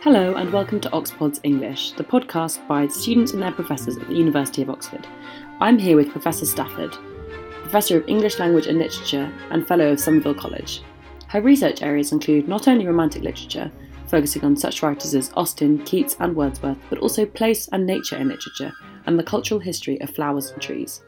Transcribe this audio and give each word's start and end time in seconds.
Hello, 0.00 0.36
and 0.36 0.52
welcome 0.52 0.78
to 0.78 0.92
Oxpod's 0.92 1.40
English, 1.42 1.90
the 1.90 2.04
podcast 2.04 2.64
by 2.68 2.86
students 2.86 3.32
and 3.32 3.42
their 3.42 3.50
professors 3.50 3.96
at 3.96 4.06
the 4.06 4.14
University 4.14 4.62
of 4.62 4.70
Oxford. 4.70 5.04
I'm 5.60 5.76
here 5.76 5.96
with 5.96 6.12
Professor 6.12 6.46
Stafford, 6.46 6.96
Professor 7.62 7.96
of 7.96 8.08
English 8.08 8.38
Language 8.38 8.68
and 8.68 8.78
Literature 8.78 9.28
and 9.50 9.66
Fellow 9.66 9.90
of 9.90 9.98
Somerville 9.98 10.36
College. 10.36 10.84
Her 11.26 11.40
research 11.40 11.82
areas 11.82 12.12
include 12.12 12.46
not 12.46 12.68
only 12.68 12.86
romantic 12.86 13.24
literature, 13.24 13.72
focusing 14.06 14.44
on 14.44 14.56
such 14.56 14.84
writers 14.84 15.16
as 15.16 15.32
Austen, 15.34 15.84
Keats, 15.84 16.16
and 16.20 16.36
Wordsworth, 16.36 16.78
but 16.88 17.00
also 17.00 17.26
place 17.26 17.66
and 17.72 17.84
nature 17.84 18.18
in 18.18 18.28
literature 18.28 18.72
and 19.06 19.18
the 19.18 19.24
cultural 19.24 19.58
history 19.58 20.00
of 20.00 20.10
flowers 20.10 20.52
and 20.52 20.62
trees. 20.62 21.02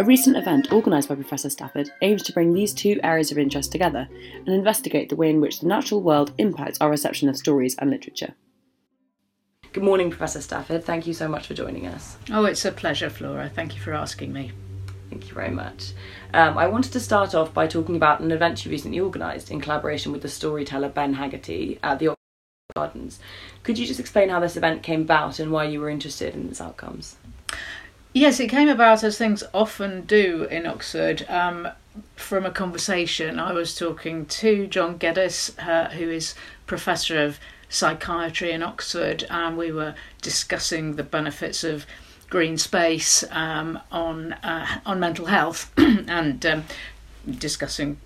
A 0.00 0.04
recent 0.04 0.36
event 0.36 0.72
organised 0.72 1.08
by 1.08 1.16
Professor 1.16 1.50
Stafford 1.50 1.90
aims 2.02 2.22
to 2.22 2.32
bring 2.32 2.54
these 2.54 2.72
two 2.72 3.00
areas 3.02 3.32
of 3.32 3.38
interest 3.38 3.72
together 3.72 4.08
and 4.36 4.48
investigate 4.48 5.08
the 5.08 5.16
way 5.16 5.28
in 5.28 5.40
which 5.40 5.58
the 5.58 5.66
natural 5.66 6.00
world 6.00 6.32
impacts 6.38 6.78
our 6.80 6.88
reception 6.88 7.28
of 7.28 7.36
stories 7.36 7.74
and 7.80 7.90
literature. 7.90 8.34
Good 9.72 9.82
morning, 9.82 10.08
Professor 10.08 10.40
Stafford. 10.40 10.84
Thank 10.84 11.08
you 11.08 11.14
so 11.14 11.26
much 11.26 11.48
for 11.48 11.54
joining 11.54 11.88
us. 11.88 12.16
Oh, 12.30 12.44
it's 12.44 12.64
a 12.64 12.70
pleasure, 12.70 13.10
Flora. 13.10 13.50
Thank 13.52 13.74
you 13.74 13.80
for 13.80 13.92
asking 13.92 14.32
me. 14.32 14.52
Thank 15.10 15.26
you 15.26 15.34
very 15.34 15.50
much. 15.50 15.94
Um, 16.32 16.56
I 16.56 16.68
wanted 16.68 16.92
to 16.92 17.00
start 17.00 17.34
off 17.34 17.52
by 17.52 17.66
talking 17.66 17.96
about 17.96 18.20
an 18.20 18.30
event 18.30 18.64
you 18.64 18.70
recently 18.70 19.00
organised 19.00 19.50
in 19.50 19.60
collaboration 19.60 20.12
with 20.12 20.22
the 20.22 20.28
storyteller 20.28 20.90
Ben 20.90 21.14
Haggarty 21.14 21.80
at 21.82 21.98
the 21.98 22.08
Oxford 22.08 22.76
Gardens. 22.76 23.18
Could 23.64 23.80
you 23.80 23.86
just 23.86 23.98
explain 23.98 24.28
how 24.28 24.38
this 24.38 24.56
event 24.56 24.84
came 24.84 25.00
about 25.00 25.40
and 25.40 25.50
why 25.50 25.64
you 25.64 25.80
were 25.80 25.90
interested 25.90 26.36
in 26.36 26.48
its 26.48 26.60
outcomes? 26.60 27.16
Yes, 28.18 28.40
it 28.40 28.48
came 28.48 28.68
about 28.68 29.04
as 29.04 29.16
things 29.16 29.44
often 29.54 30.00
do 30.00 30.48
in 30.50 30.66
Oxford. 30.66 31.24
Um, 31.28 31.68
from 32.16 32.44
a 32.44 32.50
conversation, 32.50 33.38
I 33.38 33.52
was 33.52 33.76
talking 33.76 34.26
to 34.26 34.66
John 34.66 34.96
Geddes, 34.96 35.56
uh, 35.56 35.90
who 35.90 36.10
is 36.10 36.34
professor 36.66 37.22
of 37.24 37.38
psychiatry 37.68 38.50
in 38.50 38.64
Oxford, 38.64 39.24
and 39.30 39.56
we 39.56 39.70
were 39.70 39.94
discussing 40.20 40.96
the 40.96 41.04
benefits 41.04 41.62
of 41.62 41.86
green 42.28 42.58
space 42.58 43.22
um, 43.30 43.78
on 43.92 44.32
uh, 44.32 44.80
on 44.84 44.98
mental 44.98 45.26
health 45.26 45.72
and 45.76 46.44
um, 46.44 46.64
discussing 47.38 47.98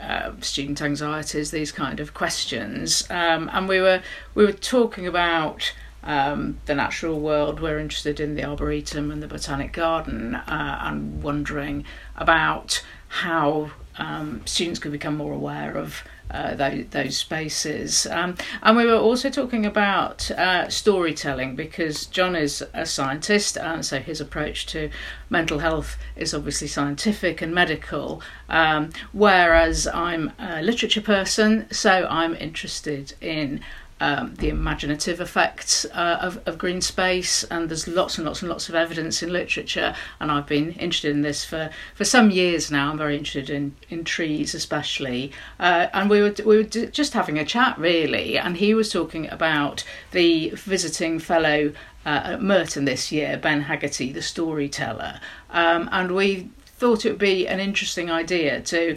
uh, 0.00 0.32
student 0.40 0.80
anxieties, 0.80 1.50
these 1.50 1.72
kind 1.72 2.00
of 2.00 2.14
questions. 2.14 3.06
Um, 3.10 3.50
and 3.52 3.68
we 3.68 3.82
were 3.82 4.00
we 4.34 4.46
were 4.46 4.52
talking 4.52 5.06
about 5.06 5.74
um, 6.08 6.58
the 6.64 6.74
natural 6.74 7.20
world. 7.20 7.60
We're 7.60 7.78
interested 7.78 8.18
in 8.18 8.34
the 8.34 8.44
Arboretum 8.44 9.12
and 9.12 9.22
the 9.22 9.28
Botanic 9.28 9.72
Garden 9.72 10.34
uh, 10.34 10.78
and 10.82 11.22
wondering 11.22 11.84
about 12.16 12.82
how 13.08 13.70
um, 13.98 14.40
students 14.46 14.78
could 14.78 14.92
become 14.92 15.16
more 15.16 15.32
aware 15.34 15.76
of 15.76 16.02
uh, 16.30 16.54
those, 16.54 16.86
those 16.90 17.16
spaces. 17.16 18.06
Um, 18.06 18.36
and 18.62 18.76
we 18.76 18.86
were 18.86 18.96
also 18.96 19.28
talking 19.28 19.66
about 19.66 20.30
uh, 20.30 20.68
storytelling 20.68 21.56
because 21.56 22.06
John 22.06 22.34
is 22.36 22.64
a 22.72 22.86
scientist, 22.86 23.58
and 23.58 23.84
so 23.84 23.98
his 23.98 24.20
approach 24.20 24.66
to 24.66 24.90
mental 25.28 25.58
health 25.58 25.98
is 26.16 26.32
obviously 26.34 26.68
scientific 26.68 27.42
and 27.42 27.54
medical, 27.54 28.22
um, 28.48 28.90
whereas 29.12 29.86
I'm 29.86 30.32
a 30.38 30.62
literature 30.62 31.02
person, 31.02 31.66
so 31.70 32.06
I'm 32.10 32.34
interested 32.34 33.14
in 33.20 33.60
um, 34.00 34.34
the 34.36 34.48
imaginative 34.48 35.20
effects 35.20 35.84
uh, 35.86 36.18
of, 36.20 36.40
of 36.46 36.58
green 36.58 36.80
space, 36.80 37.44
and 37.44 37.68
there's 37.68 37.88
lots 37.88 38.18
and 38.18 38.26
lots 38.26 38.42
and 38.42 38.48
lots 38.48 38.68
of 38.68 38.74
evidence 38.74 39.22
in 39.22 39.32
literature. 39.32 39.94
And 40.20 40.30
I've 40.30 40.46
been 40.46 40.72
interested 40.72 41.10
in 41.10 41.22
this 41.22 41.44
for, 41.44 41.70
for 41.94 42.04
some 42.04 42.30
years 42.30 42.70
now. 42.70 42.90
I'm 42.90 42.98
very 42.98 43.16
interested 43.16 43.50
in, 43.50 43.74
in 43.88 44.04
trees, 44.04 44.54
especially. 44.54 45.32
Uh, 45.58 45.88
and 45.92 46.08
we 46.08 46.22
were 46.22 46.34
we 46.44 46.58
were 46.58 46.64
just 46.64 47.12
having 47.12 47.38
a 47.38 47.44
chat 47.44 47.78
really, 47.78 48.38
and 48.38 48.56
he 48.56 48.74
was 48.74 48.90
talking 48.90 49.28
about 49.30 49.84
the 50.12 50.50
visiting 50.50 51.18
fellow 51.18 51.72
uh, 52.06 52.20
at 52.24 52.42
Merton 52.42 52.84
this 52.84 53.10
year, 53.10 53.36
Ben 53.36 53.62
Haggarty, 53.62 54.12
the 54.12 54.22
storyteller, 54.22 55.20
um, 55.50 55.88
and 55.92 56.14
we 56.14 56.50
thought 56.66 57.04
it 57.04 57.10
would 57.10 57.18
be 57.18 57.48
an 57.48 57.58
interesting 57.58 58.10
idea 58.10 58.60
to 58.60 58.96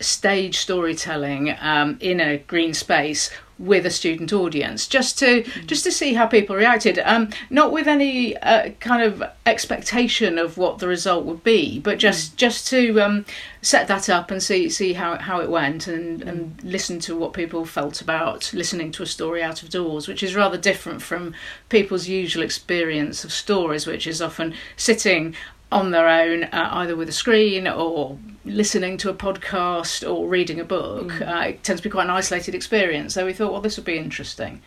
stage 0.00 0.58
storytelling 0.58 1.54
um, 1.60 1.98
in 2.00 2.20
a 2.20 2.38
green 2.38 2.72
space 2.72 3.30
with 3.58 3.84
a 3.84 3.90
student 3.90 4.32
audience 4.32 4.86
just 4.86 5.18
to 5.18 5.42
just 5.66 5.84
to 5.84 5.90
see 5.90 6.14
how 6.14 6.26
people 6.26 6.54
reacted 6.54 6.98
um 7.00 7.28
not 7.50 7.72
with 7.72 7.88
any 7.88 8.36
uh, 8.38 8.70
kind 8.80 9.02
of 9.02 9.22
expectation 9.46 10.38
of 10.38 10.56
what 10.56 10.78
the 10.78 10.86
result 10.86 11.24
would 11.24 11.42
be 11.42 11.80
but 11.80 11.98
just 11.98 12.32
mm. 12.32 12.36
just 12.36 12.66
to 12.68 13.00
um 13.00 13.24
set 13.60 13.88
that 13.88 14.08
up 14.08 14.30
and 14.30 14.42
see 14.42 14.68
see 14.68 14.92
how 14.92 15.16
how 15.18 15.40
it 15.40 15.50
went 15.50 15.88
and 15.88 16.22
mm. 16.22 16.28
and 16.28 16.62
listen 16.62 17.00
to 17.00 17.16
what 17.16 17.32
people 17.32 17.64
felt 17.64 18.00
about 18.00 18.52
listening 18.54 18.92
to 18.92 19.02
a 19.02 19.06
story 19.06 19.42
out 19.42 19.62
of 19.62 19.70
doors 19.70 20.06
which 20.06 20.22
is 20.22 20.36
rather 20.36 20.56
different 20.56 21.02
from 21.02 21.34
people's 21.68 22.06
usual 22.06 22.42
experience 22.42 23.24
of 23.24 23.32
stories 23.32 23.86
which 23.86 24.06
is 24.06 24.22
often 24.22 24.54
sitting 24.76 25.34
on 25.70 25.90
their 25.90 26.08
own, 26.08 26.44
uh, 26.44 26.68
either 26.72 26.96
with 26.96 27.08
a 27.08 27.12
screen 27.12 27.68
or 27.68 28.18
listening 28.44 28.96
to 28.98 29.10
a 29.10 29.14
podcast 29.14 30.08
or 30.08 30.26
reading 30.28 30.58
a 30.58 30.64
book. 30.64 31.08
Mm. 31.08 31.28
Uh, 31.28 31.48
it 31.48 31.62
tends 31.62 31.80
to 31.80 31.88
be 31.88 31.92
quite 31.92 32.04
an 32.04 32.10
isolated 32.10 32.54
experience. 32.54 33.14
So 33.14 33.26
we 33.26 33.32
thought, 33.32 33.52
well, 33.52 33.60
this 33.60 33.76
would 33.76 33.84
be 33.84 33.98
interesting. 33.98 34.62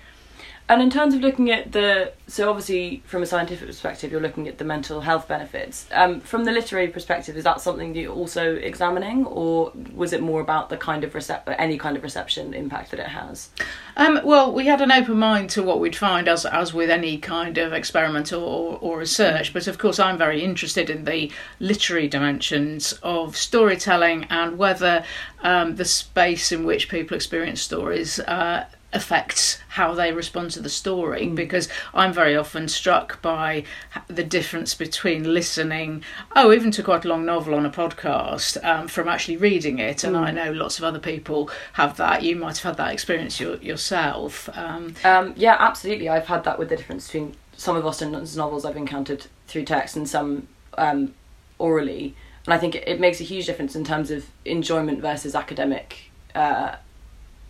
And 0.71 0.81
in 0.81 0.89
terms 0.89 1.13
of 1.13 1.19
looking 1.19 1.51
at 1.51 1.73
the, 1.73 2.13
so 2.27 2.49
obviously 2.49 3.03
from 3.05 3.21
a 3.21 3.25
scientific 3.25 3.67
perspective, 3.67 4.09
you're 4.09 4.21
looking 4.21 4.47
at 4.47 4.57
the 4.57 4.63
mental 4.63 5.01
health 5.01 5.27
benefits. 5.27 5.85
Um, 5.91 6.21
from 6.21 6.45
the 6.45 6.53
literary 6.53 6.87
perspective, 6.87 7.35
is 7.35 7.43
that 7.43 7.59
something 7.59 7.91
that 7.91 7.99
you're 7.99 8.13
also 8.13 8.55
examining, 8.55 9.25
or 9.25 9.73
was 9.93 10.13
it 10.13 10.21
more 10.21 10.39
about 10.39 10.69
the 10.69 10.77
kind 10.77 11.03
of 11.03 11.11
recep- 11.11 11.53
any 11.59 11.77
kind 11.77 11.97
of 11.97 12.03
reception 12.03 12.53
impact 12.53 12.91
that 12.91 13.01
it 13.01 13.07
has? 13.07 13.49
Um, 13.97 14.21
well, 14.23 14.53
we 14.53 14.65
had 14.65 14.79
an 14.79 14.93
open 14.93 15.19
mind 15.19 15.49
to 15.49 15.61
what 15.61 15.81
we'd 15.81 15.93
find, 15.93 16.29
as 16.29 16.45
as 16.45 16.73
with 16.73 16.89
any 16.89 17.17
kind 17.17 17.57
of 17.57 17.73
experiment 17.73 18.31
or, 18.31 18.77
or 18.79 18.97
research. 18.97 19.51
But 19.51 19.67
of 19.67 19.77
course, 19.77 19.99
I'm 19.99 20.17
very 20.17 20.41
interested 20.41 20.89
in 20.89 21.03
the 21.03 21.29
literary 21.59 22.07
dimensions 22.07 22.93
of 23.03 23.35
storytelling 23.35 24.23
and 24.29 24.57
whether 24.57 25.03
um, 25.41 25.75
the 25.75 25.83
space 25.83 26.53
in 26.53 26.63
which 26.63 26.87
people 26.87 27.17
experience 27.17 27.61
stories. 27.61 28.21
Uh, 28.21 28.67
affects 28.93 29.59
how 29.69 29.93
they 29.93 30.11
respond 30.11 30.51
to 30.51 30.59
the 30.59 30.69
story 30.69 31.27
mm. 31.27 31.35
because 31.35 31.69
I'm 31.93 32.11
very 32.11 32.35
often 32.35 32.67
struck 32.67 33.21
by 33.21 33.63
the 34.07 34.23
difference 34.23 34.73
between 34.73 35.33
listening, 35.33 36.03
oh, 36.35 36.51
even 36.51 36.71
to 36.71 36.83
quite 36.83 37.05
a 37.05 37.07
long 37.07 37.25
novel 37.25 37.55
on 37.55 37.65
a 37.65 37.69
podcast, 37.69 38.63
um, 38.65 38.87
from 38.87 39.07
actually 39.07 39.37
reading 39.37 39.79
it. 39.79 40.03
And 40.03 40.15
mm. 40.15 40.21
I 40.21 40.31
know 40.31 40.51
lots 40.51 40.77
of 40.77 40.83
other 40.83 40.99
people 40.99 41.49
have 41.73 41.97
that. 41.97 42.23
You 42.23 42.35
might 42.35 42.57
have 42.57 42.75
had 42.75 42.77
that 42.77 42.93
experience 42.93 43.39
your, 43.39 43.55
yourself. 43.57 44.49
Um, 44.57 44.95
um, 45.03 45.33
yeah, 45.37 45.55
absolutely. 45.59 46.09
I've 46.09 46.27
had 46.27 46.43
that 46.43 46.59
with 46.59 46.69
the 46.69 46.75
difference 46.75 47.07
between 47.07 47.35
some 47.55 47.75
of 47.75 47.85
Austen's 47.85 48.35
novels 48.35 48.65
I've 48.65 48.77
encountered 48.77 49.27
through 49.47 49.65
text 49.65 49.95
and 49.95 50.09
some 50.09 50.47
um, 50.77 51.13
orally. 51.59 52.15
And 52.45 52.53
I 52.53 52.57
think 52.57 52.75
it, 52.75 52.87
it, 52.87 52.99
makes 52.99 53.21
a 53.21 53.23
huge 53.23 53.45
difference 53.45 53.75
in 53.75 53.83
terms 53.83 54.09
of 54.09 54.25
enjoyment 54.45 54.99
versus 54.99 55.35
academic. 55.35 56.11
Uh, 56.33 56.75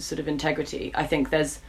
sort 0.05 0.19
of 0.19 0.27
integrity. 0.27 0.91
I 0.95 1.05
think 1.05 1.29
there's 1.29 1.59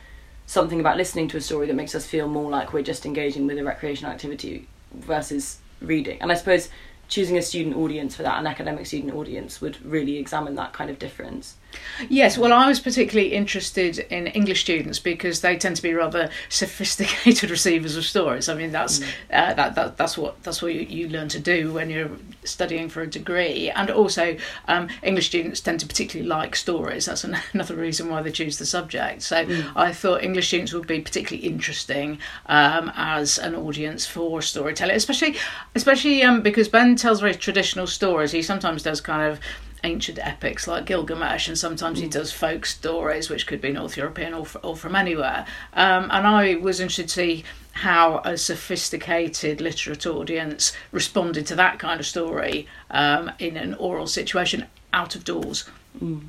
something 0.46 0.80
about 0.80 0.96
listening 0.96 1.28
to 1.28 1.36
a 1.36 1.40
story 1.40 1.66
that 1.66 1.74
makes 1.74 1.94
us 1.94 2.06
feel 2.06 2.28
more 2.28 2.50
like 2.50 2.72
we're 2.72 2.82
just 2.82 3.06
engaging 3.06 3.46
with 3.46 3.58
a 3.58 3.64
recreational 3.64 4.12
activity 4.12 4.68
versus 4.92 5.58
reading. 5.80 6.20
And 6.20 6.30
I 6.30 6.34
suppose 6.34 6.68
choosing 7.08 7.36
a 7.36 7.42
student 7.42 7.76
audience 7.76 8.16
for 8.16 8.22
that, 8.22 8.38
an 8.38 8.46
academic 8.46 8.86
student 8.86 9.14
audience, 9.14 9.60
would 9.60 9.84
really 9.84 10.18
examine 10.18 10.54
that 10.56 10.72
kind 10.72 10.90
of 10.90 10.98
difference. 10.98 11.56
Yes, 12.08 12.38
well, 12.38 12.52
I 12.52 12.68
was 12.68 12.80
particularly 12.80 13.32
interested 13.32 13.98
in 13.98 14.26
English 14.28 14.60
students 14.62 14.98
because 14.98 15.40
they 15.40 15.56
tend 15.56 15.76
to 15.76 15.82
be 15.82 15.94
rather 15.94 16.30
sophisticated 16.48 17.50
receivers 17.50 17.96
of 17.96 18.04
stories. 18.04 18.48
I 18.48 18.54
mean, 18.54 18.72
that's 18.72 19.00
mm. 19.00 19.08
uh, 19.32 19.54
that, 19.54 19.74
that 19.74 19.96
that's 19.96 20.18
what 20.18 20.42
that's 20.42 20.62
what 20.62 20.74
you, 20.74 20.80
you 20.82 21.08
learn 21.08 21.28
to 21.28 21.40
do 21.40 21.72
when 21.72 21.90
you're 21.90 22.10
studying 22.44 22.88
for 22.88 23.02
a 23.02 23.06
degree, 23.06 23.70
and 23.70 23.90
also 23.90 24.36
um, 24.68 24.88
English 25.02 25.26
students 25.28 25.60
tend 25.60 25.80
to 25.80 25.86
particularly 25.86 26.28
like 26.28 26.56
stories. 26.56 27.06
That's 27.06 27.24
an, 27.24 27.36
another 27.52 27.76
reason 27.76 28.08
why 28.08 28.22
they 28.22 28.32
choose 28.32 28.58
the 28.58 28.66
subject. 28.66 29.22
So 29.22 29.44
mm. 29.44 29.72
I 29.76 29.92
thought 29.92 30.22
English 30.22 30.48
students 30.48 30.72
would 30.72 30.86
be 30.86 31.00
particularly 31.00 31.46
interesting 31.46 32.18
um, 32.46 32.92
as 32.94 33.38
an 33.38 33.54
audience 33.54 34.06
for 34.06 34.42
storytelling, 34.42 34.96
especially 34.96 35.36
especially 35.74 36.22
um, 36.22 36.42
because 36.42 36.68
Ben 36.68 36.96
tells 36.96 37.20
very 37.20 37.34
traditional 37.34 37.86
stories. 37.86 38.32
He 38.32 38.42
sometimes 38.42 38.82
does 38.82 39.00
kind 39.00 39.30
of 39.30 39.40
ancient 39.84 40.18
epics 40.18 40.66
like 40.66 40.86
Gilgamesh, 40.86 41.48
and 41.48 41.58
sometimes 41.58 41.98
he 41.98 42.06
mm. 42.06 42.10
does 42.10 42.32
folk 42.32 42.66
stories, 42.66 43.28
which 43.28 43.46
could 43.46 43.60
be 43.60 43.72
North 43.72 43.96
European 43.96 44.34
or, 44.34 44.46
or 44.62 44.76
from 44.76 44.96
anywhere. 44.96 45.46
Um, 45.74 46.04
and 46.10 46.26
I 46.26 46.56
was 46.56 46.80
interested 46.80 47.08
to 47.08 47.14
see 47.14 47.44
how 47.72 48.18
a 48.24 48.36
sophisticated 48.36 49.60
literate 49.60 50.06
audience 50.06 50.72
responded 50.90 51.46
to 51.46 51.56
that 51.56 51.78
kind 51.78 52.00
of 52.00 52.06
story 52.06 52.66
um, 52.90 53.30
in 53.38 53.56
an 53.56 53.74
oral 53.74 54.06
situation 54.06 54.66
out 54.92 55.14
of 55.16 55.24
doors. 55.24 55.68
Mm. 56.02 56.26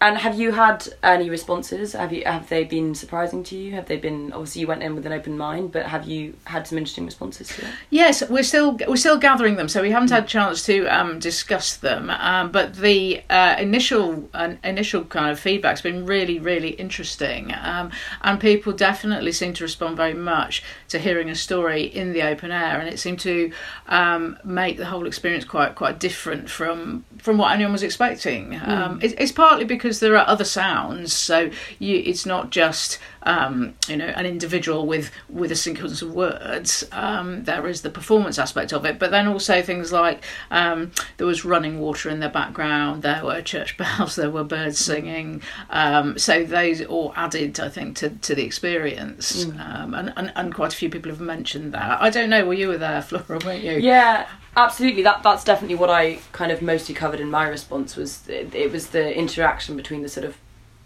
And 0.00 0.16
have 0.16 0.38
you 0.38 0.52
had 0.52 0.86
any 1.02 1.28
responses? 1.28 1.92
Have 1.92 2.12
you 2.12 2.22
have 2.24 2.48
they 2.48 2.62
been 2.62 2.94
surprising 2.94 3.42
to 3.44 3.56
you? 3.56 3.72
Have 3.72 3.86
they 3.86 3.96
been 3.96 4.32
obviously 4.32 4.60
you 4.60 4.68
went 4.68 4.84
in 4.84 4.94
with 4.94 5.04
an 5.06 5.12
open 5.12 5.36
mind, 5.36 5.72
but 5.72 5.86
have 5.86 6.06
you 6.06 6.34
had 6.44 6.68
some 6.68 6.78
interesting 6.78 7.04
responses 7.04 7.48
to 7.48 7.62
it? 7.62 7.70
Yes, 7.90 8.22
we're 8.28 8.44
still 8.44 8.78
we're 8.86 8.94
still 8.94 9.18
gathering 9.18 9.56
them, 9.56 9.68
so 9.68 9.82
we 9.82 9.90
haven't 9.90 10.10
had 10.10 10.24
a 10.24 10.26
chance 10.26 10.64
to 10.66 10.86
um, 10.86 11.18
discuss 11.18 11.76
them. 11.76 12.10
Um, 12.10 12.52
but 12.52 12.76
the 12.76 13.22
uh, 13.28 13.56
initial 13.58 14.28
uh, 14.34 14.54
initial 14.62 15.04
kind 15.04 15.32
of 15.32 15.40
feedback's 15.40 15.80
been 15.80 16.06
really 16.06 16.38
really 16.38 16.70
interesting, 16.70 17.52
um, 17.60 17.90
and 18.22 18.38
people 18.38 18.72
definitely 18.72 19.32
seem 19.32 19.52
to 19.54 19.64
respond 19.64 19.96
very 19.96 20.14
much 20.14 20.62
to 20.90 21.00
hearing 21.00 21.28
a 21.28 21.34
story 21.34 21.82
in 21.82 22.12
the 22.12 22.22
open 22.22 22.52
air, 22.52 22.78
and 22.78 22.88
it 22.88 23.00
seemed 23.00 23.18
to 23.20 23.50
um, 23.88 24.38
make 24.44 24.76
the 24.76 24.86
whole 24.86 25.08
experience 25.08 25.44
quite 25.44 25.74
quite 25.74 25.98
different 25.98 26.48
from 26.48 27.04
from 27.18 27.36
what 27.36 27.50
anyone 27.50 27.72
was 27.72 27.82
expecting. 27.82 28.50
Mm. 28.50 29.02
It, 29.02 29.14
it's 29.18 29.32
partly 29.32 29.64
because 29.64 29.87
because 29.88 30.00
there 30.00 30.18
are 30.18 30.28
other 30.28 30.44
sounds. 30.44 31.14
So 31.14 31.50
you, 31.78 32.02
it's 32.04 32.26
not 32.26 32.50
just 32.50 32.98
um, 33.22 33.74
you 33.88 33.96
know 33.96 34.06
an 34.06 34.26
individual 34.26 34.86
with 34.86 35.10
with 35.30 35.50
a 35.50 35.56
sequence 35.56 36.02
of 36.02 36.12
words. 36.14 36.84
Um, 36.92 37.44
there 37.44 37.66
is 37.66 37.80
the 37.80 37.88
performance 37.88 38.38
aspect 38.38 38.72
of 38.72 38.84
it, 38.84 38.98
but 38.98 39.10
then 39.10 39.26
also 39.26 39.62
things 39.62 39.90
like 39.90 40.22
um, 40.50 40.92
there 41.16 41.26
was 41.26 41.44
running 41.44 41.80
water 41.80 42.10
in 42.10 42.20
the 42.20 42.28
background, 42.28 43.02
there 43.02 43.24
were 43.24 43.40
church 43.40 43.76
bells, 43.78 44.16
there 44.16 44.30
were 44.30 44.44
birds 44.44 44.78
singing. 44.78 45.42
Um, 45.70 46.18
so 46.18 46.44
those 46.44 46.82
all 46.84 47.14
added, 47.16 47.58
I 47.58 47.70
think, 47.70 47.96
to, 47.98 48.10
to 48.10 48.34
the 48.34 48.44
experience. 48.44 49.46
Mm. 49.46 49.74
Um, 49.74 49.94
and, 49.94 50.12
and 50.16 50.32
and 50.36 50.54
quite 50.54 50.74
a 50.74 50.76
few 50.76 50.90
people 50.90 51.10
have 51.10 51.20
mentioned 51.20 51.72
that. 51.72 52.02
I 52.02 52.10
don't 52.10 52.28
know. 52.28 52.44
Well, 52.44 52.58
you 52.58 52.68
were 52.68 52.78
there, 52.78 53.00
Flora, 53.08 53.40
weren't 53.42 53.64
you? 53.64 53.72
Yeah. 53.72 54.28
Absolutely, 54.58 55.02
that 55.02 55.22
that's 55.22 55.44
definitely 55.44 55.76
what 55.76 55.88
I 55.88 56.18
kind 56.32 56.50
of 56.50 56.62
mostly 56.62 56.92
covered 56.92 57.20
in 57.20 57.30
my 57.30 57.46
response 57.46 57.94
was 57.94 58.28
it, 58.28 58.52
it 58.52 58.72
was 58.72 58.88
the 58.88 59.16
interaction 59.16 59.76
between 59.78 60.02
the 60.02 60.08
sort 60.08 60.26
of 60.26 60.36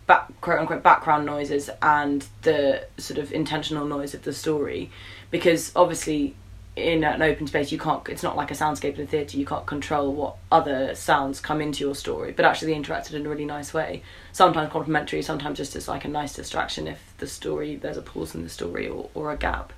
back, 0.06 0.28
quote 0.40 0.60
unquote 0.60 0.82
background 0.82 1.26
noises 1.26 1.68
and 1.82 2.26
the 2.42 2.86
sort 2.98 3.18
of 3.18 3.32
intentional 3.32 3.84
noise 3.84 4.14
of 4.14 4.22
the 4.22 4.32
story, 4.32 4.90
because 5.30 5.72
obviously 5.74 6.36
in 6.74 7.04
an 7.04 7.20
open 7.20 7.46
space 7.46 7.70
you 7.70 7.78
can't 7.78 8.08
it's 8.08 8.22
not 8.22 8.34
like 8.34 8.50
a 8.50 8.54
soundscape 8.54 8.94
in 8.94 9.02
a 9.02 9.06
theatre 9.06 9.36
you 9.36 9.44
can't 9.44 9.66
control 9.66 10.10
what 10.14 10.36
other 10.50 10.94
sounds 10.94 11.38
come 11.38 11.60
into 11.60 11.84
your 11.84 11.94
story 11.94 12.32
but 12.32 12.46
actually 12.46 12.72
they 12.72 12.80
interacted 12.80 13.12
in 13.12 13.26
a 13.26 13.28
really 13.28 13.44
nice 13.44 13.74
way. 13.74 14.02
Sometimes 14.32 14.72
complementary 14.72 15.20
sometimes 15.20 15.58
just 15.58 15.76
as 15.76 15.86
like 15.86 16.06
a 16.06 16.08
nice 16.08 16.34
distraction 16.34 16.88
if 16.88 17.14
the 17.18 17.26
story 17.26 17.76
there's 17.76 17.98
a 17.98 18.02
pause 18.02 18.34
in 18.34 18.42
the 18.42 18.48
story 18.48 18.88
or, 18.88 19.10
or 19.14 19.32
a 19.32 19.36
gap. 19.36 19.72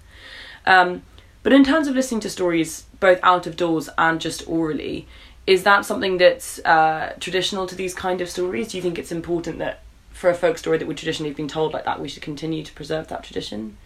Um, 0.67 1.02
but 1.44 1.52
in 1.52 1.62
terms 1.62 1.88
of 1.88 1.94
listening 1.94 2.20
to 2.22 2.31
stories, 2.31 2.87
both 3.00 3.20
out 3.22 3.46
of 3.46 3.55
doors 3.55 3.90
and 3.99 4.19
just 4.19 4.49
orally, 4.49 5.06
is 5.46 5.62
that 5.64 5.85
something 5.85 6.19
that's 6.19 6.58
uh, 6.61 7.14
traditional 7.20 7.67
to 7.67 7.75
these 7.75 7.94
kind 7.94 8.20
of 8.20 8.31
stories? 8.31 8.69
Do 8.69 8.76
you 8.76 8.82
think 8.82 8.99
it's 8.99 9.12
important 9.12 9.58
that 9.58 9.82
for 10.11 10.31
a 10.31 10.35
folk 10.35 10.56
story 10.58 10.79
that 10.79 10.87
would 10.87 10.96
traditionally 10.96 11.31
have 11.31 11.37
been 11.37 11.49
told 11.49 11.73
like 11.73 11.85
that, 11.85 12.00
we 12.00 12.08
should 12.08 12.23
continue 12.23 12.62
to 12.62 12.73
preserve 12.73 13.08
that 13.08 13.25
tradition? 13.25 13.76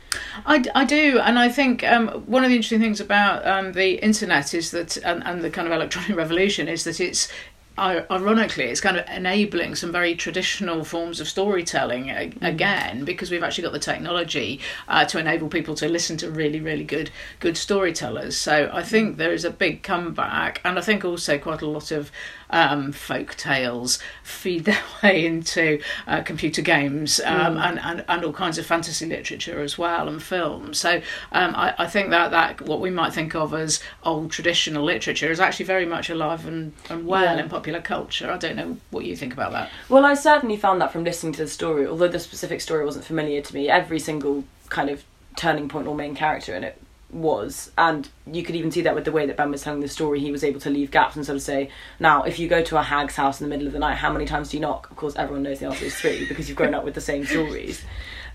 I, 0.46 0.64
I 0.74 0.84
do, 0.84 1.18
and 1.18 1.38
I 1.38 1.48
think 1.48 1.82
um, 1.84 2.08
one 2.26 2.44
of 2.44 2.50
the 2.50 2.56
interesting 2.56 2.80
things 2.80 3.00
about 3.00 3.46
um, 3.46 3.72
the 3.72 4.02
internet 4.02 4.54
is 4.54 4.70
that, 4.70 4.96
and, 4.98 5.22
and 5.26 5.42
the 5.42 5.50
kind 5.50 5.66
of 5.66 5.72
electronic 5.72 6.16
revolution 6.16 6.68
is 6.68 6.84
that 6.84 7.00
it's 7.00 7.30
ironically, 7.78 8.64
it's 8.64 8.80
kind 8.80 8.96
of 8.96 9.08
enabling 9.08 9.74
some 9.74 9.92
very 9.92 10.14
traditional 10.14 10.84
forms 10.84 11.20
of 11.20 11.28
storytelling 11.28 12.06
mm. 12.06 12.42
again 12.42 13.04
because 13.04 13.30
we've 13.30 13.42
actually 13.42 13.64
got 13.64 13.72
the 13.72 13.78
technology 13.78 14.60
uh, 14.88 15.04
to 15.06 15.18
enable 15.18 15.48
people 15.48 15.74
to 15.76 15.88
listen 15.88 16.16
to 16.18 16.30
really, 16.30 16.60
really 16.60 16.84
good 16.84 17.10
good 17.40 17.56
storytellers. 17.56 18.36
So 18.36 18.70
I 18.72 18.82
think 18.82 19.16
there 19.16 19.32
is 19.32 19.44
a 19.44 19.50
big 19.50 19.82
comeback, 19.82 20.60
and 20.64 20.78
I 20.78 20.82
think 20.82 21.04
also 21.04 21.38
quite 21.38 21.62
a 21.62 21.68
lot 21.68 21.90
of 21.90 22.10
um, 22.50 22.92
folk 22.92 23.34
tales 23.36 23.98
feed 24.22 24.64
their 24.64 24.82
way 25.02 25.26
into 25.26 25.80
uh, 26.06 26.22
computer 26.22 26.62
games 26.62 27.20
um, 27.24 27.56
mm. 27.56 27.68
and, 27.68 27.78
and, 27.80 28.04
and 28.08 28.24
all 28.24 28.32
kinds 28.32 28.58
of 28.58 28.66
fantasy 28.66 29.06
literature 29.06 29.60
as 29.60 29.78
well 29.78 30.08
and 30.08 30.22
films. 30.22 30.78
So 30.78 31.00
um, 31.32 31.54
I, 31.54 31.74
I 31.78 31.86
think 31.86 32.10
that, 32.10 32.30
that 32.30 32.60
what 32.62 32.80
we 32.80 32.90
might 32.90 33.12
think 33.12 33.34
of 33.34 33.54
as 33.54 33.80
old 34.02 34.30
traditional 34.30 34.84
literature 34.84 35.30
is 35.30 35.40
actually 35.40 35.66
very 35.66 35.86
much 35.86 36.10
alive 36.10 36.46
and, 36.46 36.72
and 36.88 37.06
well 37.06 37.36
yeah. 37.36 37.42
in 37.42 37.48
popular 37.48 37.80
culture. 37.80 38.30
I 38.30 38.36
don't 38.36 38.56
know 38.56 38.76
what 38.90 39.04
you 39.04 39.16
think 39.16 39.32
about 39.32 39.52
that. 39.52 39.70
Well, 39.88 40.04
I 40.04 40.14
certainly 40.14 40.56
found 40.56 40.80
that 40.80 40.92
from 40.92 41.04
listening 41.04 41.32
to 41.34 41.44
the 41.44 41.48
story, 41.48 41.86
although 41.86 42.08
the 42.08 42.20
specific 42.20 42.60
story 42.60 42.84
wasn't 42.84 43.04
familiar 43.04 43.40
to 43.40 43.54
me. 43.54 43.68
Every 43.68 43.98
single 43.98 44.44
kind 44.68 44.90
of 44.90 45.04
turning 45.36 45.68
point 45.68 45.86
or 45.86 45.94
main 45.94 46.14
character 46.14 46.54
in 46.54 46.64
it 46.64 46.80
was 47.10 47.70
and 47.78 48.08
you 48.30 48.42
could 48.42 48.54
even 48.54 48.70
see 48.70 48.82
that 48.82 48.94
with 48.94 49.04
the 49.04 49.12
way 49.12 49.24
that 49.24 49.36
Ben 49.36 49.50
was 49.50 49.62
telling 49.62 49.80
the 49.80 49.88
story 49.88 50.20
he 50.20 50.30
was 50.30 50.44
able 50.44 50.60
to 50.60 50.68
leave 50.68 50.90
gaps 50.90 51.16
and 51.16 51.24
sort 51.24 51.36
of 51.36 51.42
say 51.42 51.70
now 51.98 52.22
if 52.24 52.38
you 52.38 52.48
go 52.48 52.62
to 52.62 52.76
a 52.76 52.82
hag's 52.82 53.16
house 53.16 53.40
in 53.40 53.48
the 53.48 53.50
middle 53.50 53.66
of 53.66 53.72
the 53.72 53.78
night 53.78 53.96
how 53.96 54.12
many 54.12 54.26
times 54.26 54.50
do 54.50 54.58
you 54.58 54.60
knock? 54.60 54.90
Of 54.90 54.96
course 54.96 55.16
everyone 55.16 55.42
knows 55.42 55.60
the 55.60 55.66
answer 55.66 55.86
is 55.86 55.94
three 55.94 56.26
because 56.28 56.48
you've 56.48 56.58
grown 56.58 56.74
up 56.74 56.84
with 56.84 56.94
the 56.94 57.00
same 57.00 57.24
stories. 57.26 57.82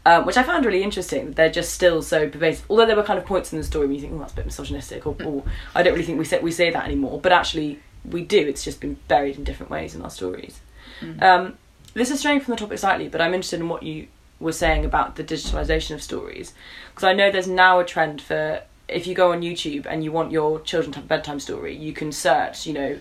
Um, 0.06 0.26
which 0.26 0.38
I 0.38 0.44
found 0.44 0.66
really 0.66 0.82
interesting 0.84 1.32
they're 1.32 1.52
just 1.52 1.74
still 1.74 2.02
so 2.02 2.28
pervasive 2.28 2.66
although 2.70 2.88
there 2.88 2.96
were 2.96 3.04
kind 3.04 3.20
of 3.20 3.26
points 3.26 3.54
in 3.54 3.60
the 3.60 3.64
story 3.64 3.86
where 3.86 3.96
you 3.96 4.02
think 4.02 4.14
oh 4.14 4.20
that's 4.20 4.34
a 4.34 4.36
bit 4.36 4.46
misogynistic 4.46 5.06
or, 5.06 5.16
or 5.24 5.44
I 5.76 5.84
don't 5.84 5.94
really 5.94 6.06
think 6.06 6.18
we 6.18 6.26
say, 6.26 6.40
we 6.40 6.52
say 6.52 6.72
that 6.72 6.86
anymore 6.86 7.22
but 7.22 7.32
actually 7.32 7.80
we 8.10 8.24
do 8.24 8.40
it's 8.40 8.64
just 8.64 8.82
been 8.82 8.98
buried 9.08 9.38
in 9.38 9.44
different 9.44 9.70
ways 9.70 9.94
in 9.94 10.02
our 10.02 10.10
stories. 10.10 10.60
Mm. 11.00 11.22
um, 11.22 11.58
this 11.94 12.10
is 12.10 12.20
straying 12.20 12.40
from 12.40 12.54
the 12.54 12.58
topic 12.58 12.80
slightly 12.80 13.08
but 13.08 13.22
I'm 13.22 13.36
interested 13.36 13.60
in 13.60 13.70
what 13.70 13.84
you 13.84 14.08
were 14.40 14.52
saying 14.52 14.84
about 14.86 15.16
the 15.16 15.24
digitalization 15.24 15.92
of 15.92 16.02
stories 16.02 16.54
because 16.90 17.04
I 17.04 17.14
know 17.14 17.32
there's 17.32 17.48
now 17.48 17.80
a 17.80 17.86
trend 17.86 18.22
for 18.22 18.62
if 18.88 19.08
you 19.08 19.16
go 19.16 19.32
on 19.32 19.42
YouTube 19.42 19.86
and 19.86 20.04
you 20.04 20.12
want 20.12 20.32
your 20.32 20.60
children 20.62 20.92
to 20.94 21.00
have 21.00 21.06
a 21.06 21.08
bedtime 21.08 21.40
story, 21.40 21.76
you 21.76 21.94
can 21.94 22.12
search, 22.12 22.68
you 22.68 22.74
know, 22.74 23.00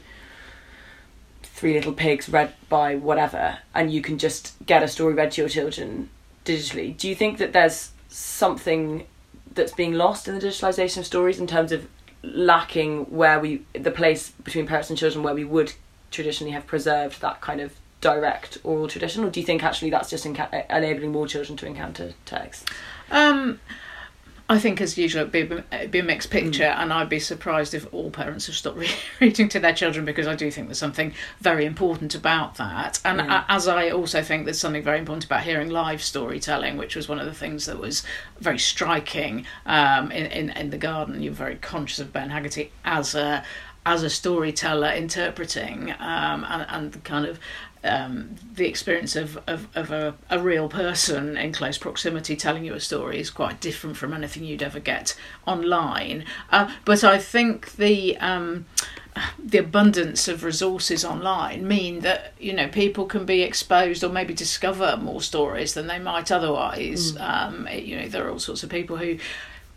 Three 1.43 1.75
Little 1.75 1.93
Pigs 1.93 2.29
read 2.29 2.55
by 2.69 2.94
whatever, 2.96 3.58
and 3.75 3.93
you 3.93 4.00
can 4.00 4.19
just 4.19 4.55
get 4.64 4.82
a 4.82 4.88
story 4.88 5.14
read 5.14 5.32
to 5.32 5.43
your 5.43 5.49
children 5.49 6.08
digitally. 6.44 6.96
Do 6.96 7.08
you 7.08 7.14
think 7.14 7.38
that 7.38 7.52
there's 7.52 7.90
something 8.08 9.06
that's 9.55 9.73
being 9.73 9.94
lost 9.94 10.29
in 10.29 10.34
the 10.34 10.40
digitalization 10.40 10.99
of 10.99 11.06
stories 11.06 11.38
in 11.38 11.46
terms 11.46 11.73
of 11.73 11.87
lacking 12.23 13.05
where 13.05 13.40
we 13.40 13.64
the 13.73 13.90
place 13.90 14.31
between 14.31 14.67
parents 14.67 14.88
and 14.88 14.99
children 14.99 15.25
where 15.25 15.34
we 15.34 15.44
would 15.44 15.73
traditionally 16.11 16.52
have 16.52 16.67
preserved 16.67 17.20
that 17.20 17.40
kind 17.40 17.61
of 17.61 17.73
direct 18.02 18.58
oral 18.64 18.88
tradition, 18.88 19.25
or 19.25 19.31
do 19.31 19.40
you 19.40 19.46
think 19.46 19.64
actually 19.64 19.88
that's 19.88 20.10
just 20.10 20.26
enca- 20.26 20.66
enabling 20.69 21.12
more 21.12 21.26
children 21.26 21.56
to 21.56 21.66
encounter 21.66 22.12
text? 22.26 22.69
Um, 23.10 23.60
I 24.49 24.58
think, 24.58 24.82
as 24.82 24.99
usual, 24.99 25.22
it'd 25.22 25.32
be, 25.32 25.62
it'd 25.75 25.90
be 25.90 26.00
a 26.00 26.02
mixed 26.02 26.31
picture, 26.31 26.64
mm. 26.64 26.76
and 26.76 26.93
I'd 26.93 27.08
be 27.08 27.20
surprised 27.20 27.72
if 27.72 27.87
all 27.94 28.10
parents 28.10 28.46
have 28.49 28.56
stopped 28.56 28.81
reading 29.20 29.49
to 29.49 29.60
their 29.60 29.72
children 29.72 30.04
because 30.04 30.26
I 30.26 30.34
do 30.34 30.50
think 30.50 30.66
there's 30.66 30.78
something 30.78 31.14
very 31.40 31.64
important 31.64 32.14
about 32.14 32.56
that. 32.56 33.00
And 33.02 33.20
mm. 33.20 33.44
as 33.49 33.66
I 33.66 33.88
also 33.90 34.20
think 34.20 34.44
there's 34.44 34.60
something 34.60 34.82
very 34.82 34.98
important 34.98 35.25
about 35.25 35.44
hearing 35.44 35.70
live 35.70 36.02
storytelling, 36.02 36.76
which 36.76 36.96
was 36.96 37.08
one 37.08 37.19
of 37.19 37.25
the 37.25 37.32
things 37.32 37.64
that 37.64 37.78
was 37.78 38.02
very 38.40 38.58
striking 38.58 39.46
um, 39.64 40.12
in, 40.12 40.26
in, 40.26 40.50
in 40.50 40.69
the 40.69 40.76
garden. 40.76 41.22
You're 41.22 41.32
very 41.32 41.56
conscious 41.56 42.00
of 42.00 42.12
Ben 42.12 42.28
Haggarty 42.28 42.72
as 42.84 43.14
a 43.14 43.44
as 43.84 44.05
a 44.05 44.10
storyteller 44.10 44.90
interpreting 44.90 45.90
um, 45.98 46.46
and, 46.48 46.66
and 46.69 47.05
kind 47.05 47.26
of 47.26 47.40
um, 47.84 48.36
the 48.55 48.67
experience 48.69 49.17
of, 49.17 49.39
of, 49.46 49.69
of 49.74 49.91
a, 49.91 50.15
a, 50.31 50.39
real 50.39 50.69
person 50.69 51.36
in 51.36 51.53
close 51.53 51.79
proximity 51.79 52.36
telling 52.36 52.65
you 52.65 52.74
a 52.74 52.81
story 52.81 53.19
is 53.19 53.31
quite 53.31 53.60
different 53.60 53.96
from 53.96 54.12
anything 54.12 54.44
you'd 54.44 54.62
ever 54.62 54.79
get 54.79 55.17
online. 55.46 56.24
Uh, 56.51 56.72
but 56.84 57.03
I 57.03 57.19
think 57.19 57.72
the 57.72 58.17
um, 58.19 58.67
the 59.39 59.58
abundance 59.58 60.29
of 60.29 60.44
resources 60.44 61.05
online 61.05 61.67
mean 61.67 62.01
that 62.01 62.32
you 62.39 62.53
know 62.53 62.69
people 62.69 63.05
can 63.05 63.27
be 63.27 63.43
exposed 63.43 64.03
or 64.03 64.08
maybe 64.08 64.32
discover 64.32 64.96
more 64.96 65.20
stories 65.20 65.74
than 65.74 65.86
they 65.86 65.98
might 65.98 66.31
otherwise. 66.31 67.12
Mm. 67.12 67.20
Um, 67.20 67.69
you 67.72 67.96
know, 67.96 68.08
there 68.08 68.27
are 68.27 68.31
all 68.31 68.39
sorts 68.39 68.62
of 68.62 68.70
people 68.70 68.96
who 68.96 69.19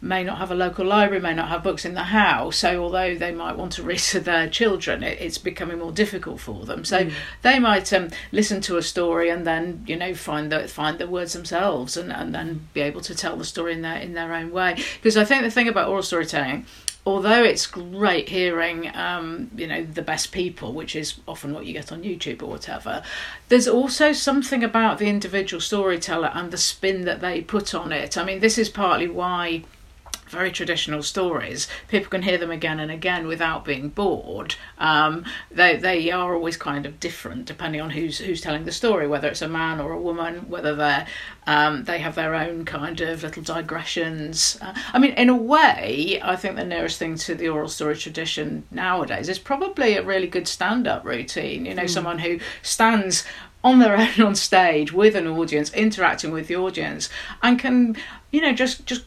may 0.02 0.24
not 0.24 0.38
have 0.38 0.52
a 0.52 0.56
local 0.56 0.86
library, 0.86 1.22
may 1.22 1.34
not 1.34 1.50
have 1.50 1.64
books 1.64 1.86
in 1.86 1.94
the 1.94 2.04
house. 2.04 2.58
So 2.58 2.84
although 2.84 3.16
they 3.16 3.32
might 3.32 3.58
want 3.58 3.74
to 3.74 3.84
read 3.84 4.00
to 4.00 4.20
their 4.20 4.48
children, 4.50 5.04
it, 5.04 5.20
it's 5.20 5.38
becoming 5.38 5.80
more 5.80 5.92
difficult 5.92 6.40
for 6.40 6.66
them. 6.66 6.86
So 6.86 7.06
mm. 7.06 7.14
they 7.42 7.60
might 7.60 7.92
um, 7.94 8.10
listen 8.32 8.62
to 8.62 8.78
a 8.78 8.84
story 8.84 9.30
and 9.30 9.46
then 9.46 9.84
you 9.88 9.96
know 9.96 10.14
find 10.14 10.52
the 10.52 10.68
find 10.68 10.98
the 10.98 11.08
words 11.08 11.34
themselves 11.34 11.98
and, 11.98 12.12
and 12.12 12.34
then 12.34 12.68
be 12.74 12.82
able 12.82 13.02
to 13.02 13.16
tell 13.16 13.36
the 13.36 13.46
story 13.46 13.74
in 13.74 13.82
their 13.82 13.98
in 13.98 14.14
their 14.14 14.34
own 14.34 14.52
way. 14.52 14.76
Because 14.96 15.18
I 15.18 15.26
think 15.26 15.44
the 15.44 15.52
thing 15.52 15.68
about 15.68 15.90
oral 15.90 16.04
storytelling 16.04 16.66
although 17.08 17.44
it's 17.44 17.68
great 17.68 18.30
hearing 18.30 18.90
um, 18.96 19.50
you 19.56 19.68
know 19.68 19.84
the 19.84 20.02
best 20.02 20.32
people 20.32 20.74
which 20.74 20.96
is 20.96 21.20
often 21.28 21.54
what 21.54 21.66
you 21.66 21.74
get 21.74 21.92
on 21.92 22.02
youtube 22.02 22.42
or 22.42 22.48
whatever 22.48 23.04
there's 23.50 23.68
also 23.68 24.12
something 24.12 24.64
about 24.64 24.98
the 24.98 25.08
individual 25.08 25.62
storyteller 25.62 26.32
and 26.34 26.50
the 26.52 26.58
spin 26.58 27.06
that 27.06 27.22
they 27.22 27.42
put 27.42 27.76
on 27.76 27.92
it 27.92 28.18
i 28.18 28.24
mean 28.24 28.40
this 28.40 28.58
is 28.58 28.70
partly 28.70 29.08
why 29.08 29.64
very 30.36 30.52
traditional 30.52 31.02
stories, 31.02 31.68
people 31.88 32.10
can 32.10 32.22
hear 32.22 32.38
them 32.38 32.52
again 32.52 32.80
and 32.80 32.92
again 32.92 33.26
without 33.26 33.66
being 33.66 33.90
bored. 33.90 34.56
Um, 34.78 35.26
they 35.50 35.78
they 35.78 36.12
are 36.12 36.36
always 36.36 36.58
kind 36.58 36.86
of 36.86 37.00
different 37.00 37.46
depending 37.46 37.82
on 37.82 37.90
who's 37.90 38.20
who's 38.20 38.42
telling 38.42 38.66
the 38.66 38.72
story, 38.72 39.08
whether 39.08 39.28
it's 39.28 39.42
a 39.42 39.48
man 39.48 39.80
or 39.80 39.92
a 39.92 40.02
woman, 40.02 40.50
whether 40.50 40.76
they're 40.76 41.08
um, 41.48 41.86
they 41.86 42.00
have 42.00 42.16
their 42.16 42.36
own 42.36 42.66
kind 42.66 43.00
of 43.02 43.24
little 43.24 43.44
digressions. 43.44 44.58
Uh, 44.62 44.74
I 44.94 45.00
mean, 45.00 45.14
in 45.14 45.30
a 45.30 45.36
way, 45.36 46.20
I 46.22 46.36
think 46.36 46.56
the 46.56 46.66
nearest 46.66 47.00
thing 47.00 47.16
to 47.16 47.36
the 47.36 47.50
oral 47.50 47.70
story 47.70 47.96
tradition 47.96 48.64
nowadays 48.72 49.30
is 49.30 49.40
probably 49.40 49.96
a 49.96 50.04
really 50.04 50.28
good 50.28 50.48
stand-up 50.48 51.06
routine. 51.06 51.66
You 51.66 51.76
know, 51.76 51.84
mm. 51.84 51.90
someone 51.90 52.20
who 52.20 52.40
stands 52.62 53.24
on 53.64 53.80
their 53.80 53.98
own 54.20 54.22
on 54.22 54.36
stage 54.36 54.94
with 54.94 55.16
an 55.16 55.28
audience, 55.28 55.74
interacting 55.74 56.32
with 56.32 56.48
the 56.48 56.56
audience, 56.56 57.10
and 57.42 57.60
can, 57.60 57.98
you 58.32 58.42
know, 58.42 58.54
just 58.54 58.86
just 58.86 59.04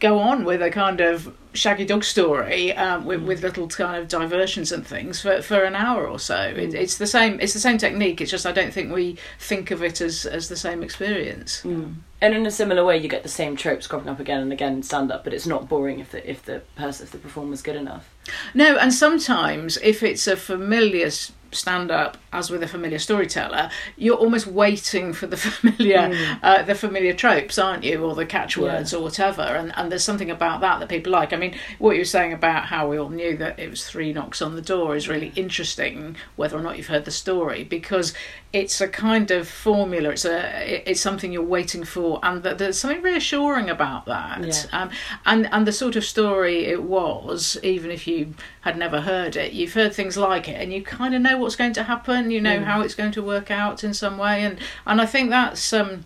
go 0.00 0.18
on 0.18 0.44
with 0.44 0.62
a 0.62 0.70
kind 0.70 1.00
of 1.00 1.34
shaggy 1.52 1.84
dog 1.84 2.02
story 2.02 2.72
um, 2.72 3.04
with, 3.04 3.22
with 3.22 3.42
little 3.42 3.68
kind 3.68 3.96
of 3.96 4.08
diversions 4.08 4.72
and 4.72 4.86
things 4.86 5.20
for, 5.20 5.40
for 5.40 5.62
an 5.62 5.74
hour 5.74 6.06
or 6.06 6.18
so. 6.18 6.36
It, 6.36 6.70
mm. 6.70 6.74
it's 6.74 6.98
the 6.98 7.06
same. 7.06 7.38
It's 7.40 7.52
the 7.52 7.60
same 7.60 7.78
technique. 7.78 8.20
It's 8.20 8.30
just 8.30 8.46
I 8.46 8.52
don't 8.52 8.72
think 8.72 8.92
we 8.92 9.16
think 9.38 9.70
of 9.70 9.82
it 9.82 10.00
as 10.00 10.26
as 10.26 10.48
the 10.48 10.56
same 10.56 10.82
experience. 10.82 11.62
Mm. 11.62 11.96
And 12.20 12.34
in 12.34 12.46
a 12.46 12.50
similar 12.50 12.84
way, 12.84 12.96
you 12.96 13.08
get 13.08 13.22
the 13.22 13.28
same 13.28 13.54
tropes 13.54 13.86
cropping 13.86 14.08
up 14.08 14.18
again 14.18 14.40
and 14.40 14.52
again 14.52 14.72
in 14.72 14.82
stand 14.82 15.12
up, 15.12 15.24
but 15.24 15.34
it's 15.34 15.46
not 15.46 15.68
boring 15.68 16.00
if 16.00 16.10
the 16.10 16.28
if 16.28 16.42
the 16.44 16.62
person 16.76 17.04
if 17.04 17.12
the 17.12 17.18
performer's 17.18 17.62
good 17.62 17.76
enough. 17.76 18.10
No, 18.54 18.76
and 18.76 18.92
sometimes 18.92 19.76
if 19.78 20.02
it's 20.02 20.26
a 20.26 20.36
familiar 20.36 21.10
stand 21.54 21.90
up 21.90 22.16
as 22.32 22.50
with 22.50 22.62
a 22.62 22.68
familiar 22.68 22.98
storyteller 22.98 23.70
you're 23.96 24.16
almost 24.16 24.46
waiting 24.46 25.12
for 25.12 25.26
the 25.26 25.36
familiar 25.54 25.98
mm. 25.98 26.38
uh, 26.42 26.62
the 26.62 26.74
familiar 26.74 27.12
tropes 27.12 27.58
aren't 27.58 27.84
you 27.84 28.04
or 28.04 28.14
the 28.14 28.26
catchwords 28.26 28.92
yeah. 28.92 28.98
or 28.98 29.02
whatever 29.02 29.42
and, 29.42 29.72
and 29.76 29.90
there's 29.90 30.04
something 30.04 30.30
about 30.30 30.60
that 30.60 30.80
that 30.80 30.88
people 30.88 31.12
like 31.12 31.32
i 31.32 31.36
mean 31.36 31.54
what 31.78 31.92
you 31.92 32.00
were 32.00 32.04
saying 32.04 32.32
about 32.32 32.66
how 32.66 32.88
we 32.88 32.98
all 32.98 33.10
knew 33.10 33.36
that 33.36 33.58
it 33.58 33.70
was 33.70 33.86
three 33.86 34.12
knocks 34.12 34.42
on 34.42 34.54
the 34.54 34.62
door 34.62 34.96
is 34.96 35.08
really 35.08 35.32
interesting 35.36 36.16
whether 36.36 36.56
or 36.56 36.62
not 36.62 36.76
you've 36.76 36.88
heard 36.88 37.04
the 37.04 37.10
story 37.10 37.64
because 37.64 38.14
it's 38.52 38.80
a 38.80 38.88
kind 38.88 39.30
of 39.30 39.48
formula 39.48 40.10
it's 40.10 40.24
a 40.24 40.90
it's 40.90 41.00
something 41.00 41.32
you're 41.32 41.42
waiting 41.42 41.84
for 41.84 42.20
and 42.22 42.42
there's 42.42 42.78
something 42.78 43.02
reassuring 43.02 43.68
about 43.68 44.06
that 44.06 44.44
yeah. 44.44 44.80
um, 44.82 44.90
and 45.26 45.48
and 45.52 45.66
the 45.66 45.72
sort 45.72 45.96
of 45.96 46.04
story 46.04 46.64
it 46.66 46.82
was 46.82 47.58
even 47.62 47.90
if 47.90 48.06
you 48.06 48.32
had 48.60 48.78
never 48.78 49.00
heard 49.00 49.34
it 49.36 49.52
you've 49.52 49.74
heard 49.74 49.92
things 49.92 50.16
like 50.16 50.48
it 50.48 50.60
and 50.60 50.72
you 50.72 50.82
kind 50.82 51.14
of 51.14 51.20
know 51.20 51.36
what's 51.44 51.56
going 51.56 51.72
to 51.72 51.84
happen 51.84 52.30
you 52.30 52.40
know 52.40 52.58
mm. 52.58 52.64
how 52.64 52.80
it's 52.80 52.94
going 52.94 53.12
to 53.12 53.22
work 53.22 53.50
out 53.50 53.84
in 53.84 53.94
some 53.94 54.18
way 54.18 54.42
and 54.42 54.58
and 54.86 55.00
I 55.00 55.06
think 55.06 55.30
that's 55.30 55.72
um 55.72 56.04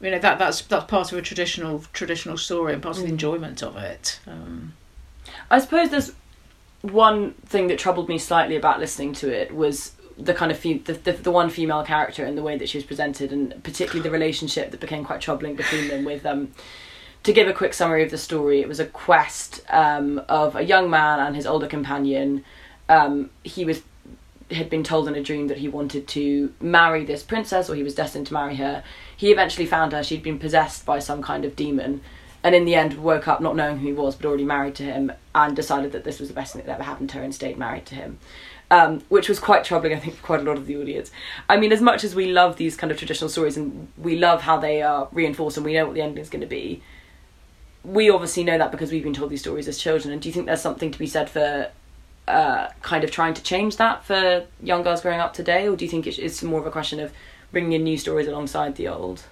you 0.00 0.10
know 0.10 0.18
that 0.18 0.38
that's 0.38 0.62
that's 0.62 0.84
part 0.86 1.12
of 1.12 1.18
a 1.18 1.22
traditional 1.22 1.84
traditional 1.92 2.36
story 2.36 2.72
and 2.72 2.82
part 2.82 2.96
of 2.96 3.02
the 3.02 3.08
mm. 3.08 3.12
enjoyment 3.12 3.62
of 3.62 3.76
it 3.76 4.20
um, 4.26 4.74
I 5.50 5.58
suppose 5.58 5.90
there's 5.90 6.12
one 6.82 7.32
thing 7.46 7.68
that 7.68 7.78
troubled 7.78 8.08
me 8.08 8.18
slightly 8.18 8.56
about 8.56 8.80
listening 8.80 9.12
to 9.12 9.30
it 9.30 9.54
was 9.54 9.92
the 10.16 10.34
kind 10.34 10.50
of 10.50 10.58
fe- 10.58 10.78
the, 10.78 10.94
the, 10.94 11.12
the 11.12 11.30
one 11.30 11.48
female 11.48 11.84
character 11.84 12.24
and 12.24 12.36
the 12.36 12.42
way 12.42 12.58
that 12.58 12.68
she 12.68 12.78
was 12.78 12.84
presented 12.84 13.32
and 13.32 13.62
particularly 13.62 14.02
the 14.02 14.10
relationship 14.10 14.70
that 14.70 14.80
became 14.80 15.04
quite 15.04 15.20
troubling 15.20 15.54
between 15.54 15.88
them 15.88 16.04
with 16.04 16.24
um 16.26 16.48
to 17.24 17.32
give 17.32 17.48
a 17.48 17.52
quick 17.52 17.74
summary 17.74 18.02
of 18.02 18.10
the 18.10 18.18
story 18.18 18.60
it 18.60 18.68
was 18.68 18.80
a 18.80 18.86
quest 18.86 19.60
um, 19.70 20.20
of 20.28 20.56
a 20.56 20.62
young 20.62 20.88
man 20.88 21.20
and 21.20 21.36
his 21.36 21.46
older 21.46 21.66
companion 21.66 22.44
um, 22.88 23.30
he 23.44 23.64
was 23.64 23.82
had 24.50 24.70
been 24.70 24.82
told 24.84 25.08
in 25.08 25.14
a 25.14 25.22
dream 25.22 25.48
that 25.48 25.58
he 25.58 25.68
wanted 25.68 26.08
to 26.08 26.54
marry 26.60 27.04
this 27.04 27.22
princess 27.22 27.68
or 27.68 27.74
he 27.74 27.82
was 27.82 27.94
destined 27.94 28.26
to 28.26 28.32
marry 28.32 28.56
her. 28.56 28.82
He 29.16 29.30
eventually 29.30 29.66
found 29.66 29.92
her, 29.92 30.02
she'd 30.02 30.22
been 30.22 30.38
possessed 30.38 30.86
by 30.86 30.98
some 31.00 31.22
kind 31.22 31.44
of 31.44 31.56
demon, 31.56 32.00
and 32.42 32.54
in 32.54 32.64
the 32.64 32.74
end 32.74 32.94
woke 32.94 33.28
up 33.28 33.40
not 33.40 33.56
knowing 33.56 33.78
who 33.78 33.88
he 33.88 33.92
was 33.92 34.16
but 34.16 34.26
already 34.26 34.44
married 34.44 34.74
to 34.76 34.84
him 34.84 35.12
and 35.34 35.54
decided 35.54 35.92
that 35.92 36.04
this 36.04 36.18
was 36.18 36.28
the 36.28 36.34
best 36.34 36.54
thing 36.54 36.64
that 36.64 36.72
ever 36.72 36.82
happened 36.82 37.10
to 37.10 37.18
her 37.18 37.24
and 37.24 37.34
stayed 37.34 37.58
married 37.58 37.86
to 37.86 37.94
him. 37.94 38.18
Um, 38.70 39.00
which 39.08 39.30
was 39.30 39.38
quite 39.38 39.64
troubling, 39.64 39.94
I 39.94 39.98
think, 39.98 40.16
for 40.16 40.22
quite 40.22 40.40
a 40.40 40.42
lot 40.42 40.58
of 40.58 40.66
the 40.66 40.76
audience. 40.76 41.10
I 41.48 41.56
mean, 41.56 41.72
as 41.72 41.80
much 41.80 42.04
as 42.04 42.14
we 42.14 42.26
love 42.26 42.56
these 42.56 42.76
kind 42.76 42.90
of 42.90 42.98
traditional 42.98 43.30
stories 43.30 43.56
and 43.56 43.88
we 43.96 44.18
love 44.18 44.42
how 44.42 44.58
they 44.58 44.82
are 44.82 45.08
reinforced 45.10 45.56
and 45.56 45.64
we 45.64 45.72
know 45.72 45.86
what 45.86 45.94
the 45.94 46.02
ending 46.02 46.20
is 46.20 46.28
going 46.28 46.42
to 46.42 46.46
be, 46.46 46.82
we 47.82 48.10
obviously 48.10 48.44
know 48.44 48.58
that 48.58 48.70
because 48.70 48.92
we've 48.92 49.02
been 49.02 49.14
told 49.14 49.30
these 49.30 49.40
stories 49.40 49.68
as 49.68 49.78
children. 49.78 50.12
And 50.12 50.20
do 50.20 50.28
you 50.28 50.34
think 50.34 50.44
there's 50.44 50.60
something 50.60 50.90
to 50.90 50.98
be 50.98 51.06
said 51.06 51.30
for 51.30 51.70
uh, 52.28 52.70
kind 52.82 53.04
of 53.04 53.10
trying 53.10 53.34
to 53.34 53.42
change 53.42 53.76
that 53.76 54.04
for 54.04 54.46
young 54.62 54.82
girls 54.82 55.02
growing 55.02 55.20
up 55.20 55.34
today, 55.34 55.68
or 55.68 55.76
do 55.76 55.84
you 55.84 55.90
think 55.90 56.06
it's 56.06 56.42
more 56.42 56.60
of 56.60 56.66
a 56.66 56.70
question 56.70 57.00
of 57.00 57.12
bringing 57.50 57.72
in 57.72 57.84
new 57.84 57.96
stories 57.96 58.26
alongside 58.26 58.76
the 58.76 58.88
old? 58.88 59.24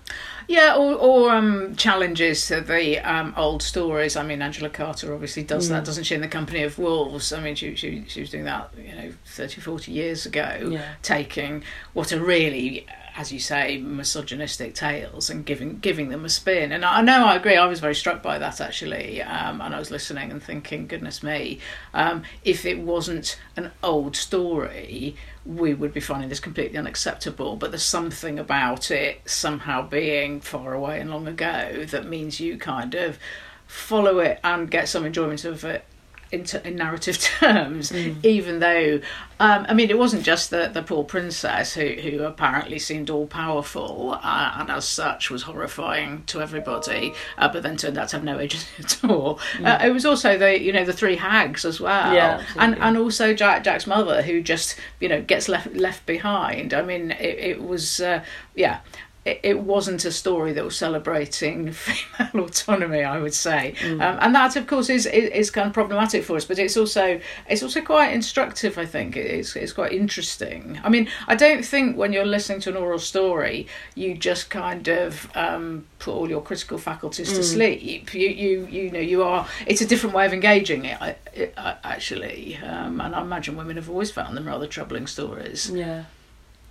Yeah, 0.49 0.77
or, 0.77 0.95
or 0.95 1.31
um, 1.33 1.75
challenges 1.77 2.47
to 2.47 2.61
the 2.61 2.99
um, 3.01 3.35
old 3.37 3.63
stories. 3.63 4.17
I 4.17 4.23
mean, 4.23 4.43
Angela 4.43 4.71
Carter 4.71 5.13
obviously 5.13 5.43
does 5.43 5.67
mm. 5.67 5.71
that, 5.71 5.85
doesn't 5.85 6.05
she, 6.05 6.15
in 6.15 6.21
The 6.21 6.29
Company 6.29 6.63
of 6.63 6.79
Wolves? 6.79 7.33
I 7.33 7.41
mean, 7.41 7.57
she, 7.57 7.75
she, 7.75 8.05
she 8.07 8.21
was 8.21 8.31
doing 8.31 8.45
that, 8.45 8.71
you 8.79 8.95
know, 8.95 9.13
30, 9.27 9.61
40 9.61 9.91
years 9.91 10.25
ago, 10.25 10.69
yeah. 10.71 10.95
taking 11.03 11.65
what 11.95 12.13
are 12.13 12.21
really 12.21 12.87
as 13.17 13.33
you 13.33 13.39
say, 13.39 13.79
misogynistic 13.79 14.75
tales 14.75 15.31
and 15.31 15.47
giving 15.47 15.79
giving 15.79 16.11
them 16.11 16.25
a 16.25 16.29
spin. 16.29 16.71
And 16.71 16.85
I, 16.85 17.01
know 17.01 17.27
I 17.27 17.37
agree. 17.37 17.57
I 17.57 17.67
was 17.67 17.81
very 17.81 17.95
struck 17.95 18.23
by 18.23 18.39
that 18.39 18.61
actually, 18.61 19.23
um, 19.23 19.61
and 19.63 19.75
I 19.75 19.79
was 19.79 19.91
listening 19.91 20.31
and 20.31 20.43
thinking, 20.43 20.87
goodness 20.87 21.23
me, 21.23 21.59
um, 21.95 22.25
if 22.45 22.67
it 22.67 22.79
wasn't 22.79 23.41
an 23.57 23.73
old 23.83 24.17
story, 24.17 25.17
we 25.47 25.73
would 25.73 25.95
be 25.95 26.01
finding 26.01 26.29
this 26.29 26.41
completely 26.41 26.77
unacceptable. 26.77 27.57
But 27.57 27.71
there's 27.71 27.83
something 27.83 28.39
about 28.39 28.91
it 28.91 29.23
somehow 29.25 29.89
being 29.89 30.41
far 30.41 30.75
away 30.75 31.01
and 31.01 31.11
long 31.11 31.27
ago 31.27 31.87
that 31.89 32.07
means 32.07 32.39
you 32.39 32.59
kind 32.59 32.95
of 32.95 33.19
follow 33.67 34.19
it 34.19 34.39
and 34.45 34.71
get 34.71 34.89
some 34.89 35.07
enjoyment 35.07 35.45
of 35.45 35.65
it 35.65 35.85
in, 36.33 36.45
t- 36.45 36.59
in 36.65 36.77
narrative 36.77 37.19
terms, 37.21 37.93
mm. 37.93 38.25
even 38.25 38.59
though, 38.59 39.01
um, 39.39 39.67
I 39.69 39.75
mean, 39.75 39.91
it 39.91 39.99
wasn't 39.99 40.23
just 40.23 40.51
the, 40.51 40.71
the 40.73 40.83
poor 40.83 41.05
princess 41.05 41.75
who, 41.75 41.87
who 41.87 42.23
apparently 42.25 42.79
seemed 42.79 43.11
all 43.11 43.27
powerful 43.27 44.19
uh, 44.23 44.55
and 44.57 44.71
as 44.71 44.87
such 44.87 45.31
was 45.31 45.43
horrifying 45.43 46.25
to 46.25 46.41
everybody, 46.41 47.15
uh, 47.39 47.49
but 47.49 47.63
then 47.63 47.77
turned 47.77 47.99
out 47.99 48.09
to 48.09 48.17
have 48.17 48.25
no 48.25 48.39
agency 48.39 48.67
at 48.79 49.05
all. 49.05 49.39
Mm. 49.55 49.67
Uh, 49.67 49.87
it 49.87 49.91
was 49.91 50.05
also 50.05 50.37
the, 50.39 50.61
you 50.61 50.73
know, 50.73 50.85
the 50.85 50.93
three 50.93 51.17
hags 51.17 51.65
as 51.65 51.81
well. 51.81 52.13
Yeah, 52.13 52.45
and, 52.57 52.77
and 52.79 52.97
also 52.97 53.35
Jack, 53.35 53.65
Jack's 53.65 53.87
mother 53.87 54.23
who 54.23 54.43
just, 54.43 54.77
you 55.01 55.09
know, 55.09 55.23
gets 55.23 55.49
left, 55.49 55.75
left 55.75 56.07
behind. 56.07 56.75
I 56.75 56.83
mean, 56.83 57.13
it, 57.13 57.39
it 57.39 57.63
was, 57.63 58.01
uh, 58.01 58.25
yeah 58.55 58.81
it, 59.27 59.41
it 59.43 59.59
wasn't 59.61 60.05
a 60.05 60.13
story 60.13 60.53
that 60.53 60.65
was 60.65 60.77
celebrating 60.77 61.73
female 61.73 62.45
autonomy, 62.47 63.03
I 63.03 63.19
would 63.19 63.35
say, 63.35 63.75
mm. 63.79 64.01
um, 64.01 64.19
and 64.21 64.35
that 64.35 64.55
of 64.57 64.67
course 64.67 64.89
is, 64.89 65.05
is, 65.07 65.31
is 65.31 65.51
kind 65.51 65.67
of 65.67 65.73
problematic 65.75 66.25
for 66.25 66.37
us. 66.37 66.45
But 66.45 66.59
it's 66.59 66.77
also 66.77 67.21
it's 67.49 67.63
also 67.63 67.81
quite 67.81 68.13
instructive. 68.13 68.79
I 68.79 68.87
think 68.87 69.17
it's 69.17 69.57
it's 69.57 69.73
quite 69.73 69.93
interesting. 69.93 70.81
I 70.85 70.89
mean, 70.89 71.09
I 71.27 71.35
don't 71.35 71.65
think 71.65 71.97
when 71.97 72.13
you're 72.13 72.25
listening 72.25 72.61
to 72.61 72.71
an 72.71 72.77
oral 72.77 73.01
story, 73.01 73.67
you 73.97 74.15
just 74.17 74.49
kind 74.49 74.87
of 74.89 75.29
um, 75.35 75.87
put 75.99 76.15
all 76.15 76.31
your 76.31 76.41
critical 76.41 76.79
faculties 76.79 77.33
mm. 77.33 77.37
to 77.37 77.43
sleep. 77.43 78.15
You 78.15 78.29
you 78.29 78.67
you 78.71 78.91
know 78.93 79.01
you 79.01 79.25
are. 79.25 79.49
It's 79.67 79.81
a 79.81 79.87
different 79.87 80.15
way 80.15 80.25
of 80.25 80.33
engaging 80.33 80.85
it, 80.85 81.19
it 81.35 81.55
actually, 81.57 82.59
um, 82.59 83.01
and 83.01 83.15
I 83.15 83.21
imagine 83.23 83.57
women 83.57 83.77
have 83.77 83.91
always 83.91 84.13
found 84.13 84.37
them 84.37 84.47
rather 84.47 84.69
troubling 84.69 85.09
stories. 85.09 85.71
Yeah. 85.71 86.05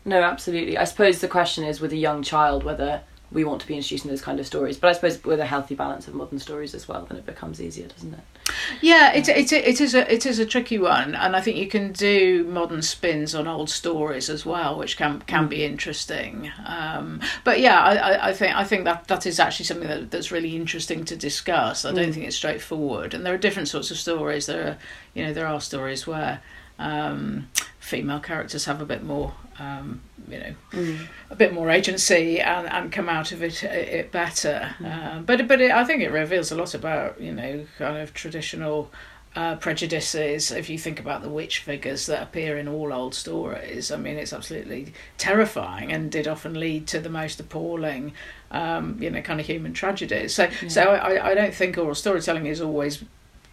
No, 0.05 0.21
absolutely. 0.21 0.77
I 0.77 0.83
suppose 0.83 1.19
the 1.19 1.27
question 1.27 1.63
is 1.63 1.81
with 1.81 1.91
a 1.91 1.97
young 1.97 2.21
child 2.21 2.63
whether 2.63 3.01
we 3.31 3.43
want 3.43 3.59
to 3.61 3.67
be 3.67 3.75
introducing 3.75 4.09
those 4.09 4.21
kind 4.21 4.39
of 4.39 4.45
stories. 4.45 4.77
But 4.77 4.89
I 4.89 4.93
suppose 4.93 5.23
with 5.23 5.39
a 5.39 5.45
healthy 5.45 5.75
balance 5.75 6.07
of 6.07 6.13
modern 6.13 6.39
stories 6.39 6.73
as 6.73 6.87
well, 6.87 7.05
then 7.05 7.17
it 7.17 7.25
becomes 7.25 7.61
easier, 7.61 7.87
doesn't 7.87 8.13
it? 8.13 8.19
Yeah, 8.81 9.13
it, 9.13 9.27
it, 9.27 9.51
it 9.51 9.81
is 9.81 9.95
a 9.95 10.11
it 10.11 10.25
is 10.25 10.39
a 10.39 10.45
tricky 10.45 10.77
one, 10.77 11.15
and 11.15 11.35
I 11.35 11.41
think 11.41 11.57
you 11.57 11.67
can 11.67 11.91
do 11.91 12.45
modern 12.45 12.81
spins 12.81 13.35
on 13.35 13.47
old 13.47 13.69
stories 13.69 14.29
as 14.29 14.45
well, 14.45 14.77
which 14.77 14.95
can 14.95 15.21
can 15.21 15.47
be 15.47 15.65
interesting. 15.65 16.51
Um, 16.65 17.19
but 17.43 17.59
yeah, 17.59 17.81
I, 17.81 18.29
I 18.29 18.33
think 18.33 18.55
I 18.55 18.63
think 18.63 18.85
that 18.85 19.07
that 19.07 19.25
is 19.25 19.39
actually 19.39 19.65
something 19.65 19.87
that, 19.87 20.11
that's 20.11 20.31
really 20.31 20.55
interesting 20.55 21.03
to 21.05 21.15
discuss. 21.15 21.83
I 21.83 21.91
don't 21.91 22.09
mm. 22.09 22.13
think 22.13 22.27
it's 22.27 22.35
straightforward, 22.35 23.13
and 23.13 23.25
there 23.25 23.33
are 23.33 23.39
different 23.39 23.67
sorts 23.67 23.91
of 23.91 23.97
stories. 23.97 24.45
There 24.45 24.67
are 24.67 24.77
you 25.13 25.25
know 25.25 25.33
there 25.33 25.47
are 25.47 25.59
stories 25.59 26.05
where 26.05 26.41
um, 26.77 27.49
female 27.79 28.19
characters 28.19 28.65
have 28.65 28.81
a 28.81 28.85
bit 28.85 29.03
more 29.03 29.33
um, 29.59 30.01
you 30.27 30.39
know, 30.39 30.55
mm. 30.71 31.07
a 31.29 31.35
bit 31.35 31.53
more 31.53 31.69
agency 31.69 32.39
and, 32.39 32.67
and 32.67 32.91
come 32.91 33.09
out 33.09 33.31
of 33.31 33.41
it 33.41 33.63
it 33.63 34.11
better. 34.11 34.75
Mm. 34.79 35.17
Uh, 35.17 35.19
but 35.21 35.47
but 35.47 35.61
it, 35.61 35.71
I 35.71 35.83
think 35.83 36.01
it 36.01 36.11
reveals 36.11 36.51
a 36.51 36.55
lot 36.55 36.73
about 36.73 37.19
you 37.19 37.31
know 37.31 37.65
kind 37.77 37.97
of 37.97 38.13
traditional. 38.13 38.91
Uh, 39.37 39.57
prejudices. 39.57 40.49
If 40.49 40.69
you 40.69 40.77
think 40.77 40.97
about 40.97 41.21
the 41.21 41.27
witch 41.27 41.59
figures 41.59 42.05
that 42.05 42.23
appear 42.23 42.57
in 42.57 42.69
all 42.69 42.93
old 42.93 43.13
stories, 43.13 43.91
I 43.91 43.97
mean, 43.97 44.15
it's 44.15 44.31
absolutely 44.31 44.93
terrifying 45.17 45.91
and 45.91 46.09
did 46.09 46.25
often 46.25 46.57
lead 46.57 46.87
to 46.87 47.01
the 47.01 47.09
most 47.09 47.41
appalling, 47.41 48.13
um, 48.49 48.95
you 48.97 49.09
know, 49.09 49.21
kind 49.21 49.41
of 49.41 49.45
human 49.45 49.73
tragedies. 49.73 50.33
So, 50.33 50.43
yeah. 50.43 50.69
so 50.69 50.83
I, 50.83 51.31
I 51.31 51.35
don't 51.35 51.53
think 51.53 51.77
oral 51.77 51.95
storytelling 51.95 52.45
is 52.45 52.61
always 52.61 53.03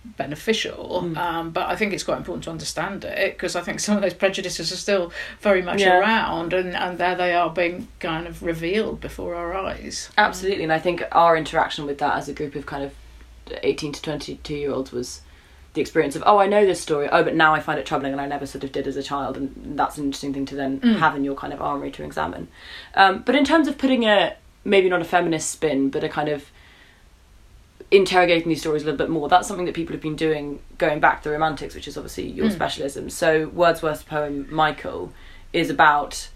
beneficial. 0.04 1.02
Mm. 1.04 1.16
Um, 1.16 1.50
but 1.50 1.68
I 1.68 1.76
think 1.76 1.92
it's 1.92 2.02
quite 2.02 2.18
important 2.18 2.44
to 2.44 2.50
understand 2.50 3.04
it 3.04 3.34
because 3.34 3.56
I 3.56 3.60
think 3.60 3.80
some 3.80 3.96
of 3.96 4.02
those 4.02 4.14
prejudices 4.14 4.72
are 4.72 4.76
still 4.76 5.12
very 5.40 5.62
much 5.62 5.80
yeah. 5.80 5.98
around, 5.98 6.52
and 6.52 6.74
and 6.74 6.98
there 6.98 7.14
they 7.14 7.34
are 7.34 7.50
being 7.50 7.88
kind 8.00 8.26
of 8.26 8.42
revealed 8.42 9.00
before 9.00 9.34
our 9.34 9.54
eyes. 9.54 10.10
Absolutely, 10.18 10.64
and 10.64 10.72
I 10.72 10.78
think 10.78 11.02
our 11.12 11.36
interaction 11.36 11.86
with 11.86 11.98
that 11.98 12.16
as 12.16 12.28
a 12.28 12.32
group 12.32 12.54
of 12.54 12.66
kind 12.66 12.84
of 12.84 12.92
18 13.62 13.92
to 13.92 14.02
22 14.02 14.54
year 14.54 14.72
olds 14.72 14.92
was 14.92 15.22
the 15.74 15.80
experience 15.80 16.14
of 16.14 16.22
oh 16.26 16.38
I 16.38 16.46
know 16.46 16.64
this 16.66 16.80
story 16.80 17.08
oh 17.10 17.24
but 17.24 17.34
now 17.34 17.54
I 17.54 17.60
find 17.60 17.78
it 17.78 17.86
troubling 17.86 18.12
and 18.12 18.20
I 18.20 18.26
never 18.26 18.46
sort 18.46 18.62
of 18.62 18.72
did 18.72 18.86
as 18.86 18.96
a 18.96 19.02
child 19.02 19.36
and 19.36 19.76
that's 19.78 19.98
an 19.98 20.04
interesting 20.04 20.32
thing 20.32 20.46
to 20.46 20.54
then 20.54 20.80
Mm. 20.80 20.98
have 20.98 21.16
in 21.16 21.24
your 21.24 21.34
kind 21.34 21.52
of 21.52 21.60
armory 21.60 21.90
to 21.92 22.04
examine 22.04 22.48
um, 22.94 23.22
but 23.24 23.34
in 23.34 23.44
terms 23.44 23.68
of 23.68 23.78
putting 23.78 24.04
a 24.04 24.36
maybe 24.64 24.88
not 24.88 25.00
a 25.00 25.04
feminist 25.04 25.50
spin 25.50 25.88
but 25.90 26.04
a 26.04 26.08
kind 26.08 26.28
of 26.28 26.50
interrogating 27.92 28.48
these 28.48 28.60
stories 28.60 28.82
a 28.82 28.86
little 28.86 28.98
bit 28.98 29.10
more 29.10 29.28
that's 29.28 29.46
something 29.46 29.66
that 29.66 29.74
people 29.74 29.92
have 29.92 30.00
been 30.02 30.16
doing 30.16 30.58
going 30.78 30.98
back 30.98 31.22
to 31.22 31.28
the 31.28 31.32
romantics 31.32 31.74
which 31.74 31.86
is 31.86 31.96
obviously 31.96 32.26
your 32.28 32.46
Mm. 32.48 32.52
specialism 32.52 33.10
so 33.10 33.48
Wordsworth's 33.48 34.02
poem 34.02 34.48
Michael 34.50 35.12
is 35.52 35.68
about 35.70 36.28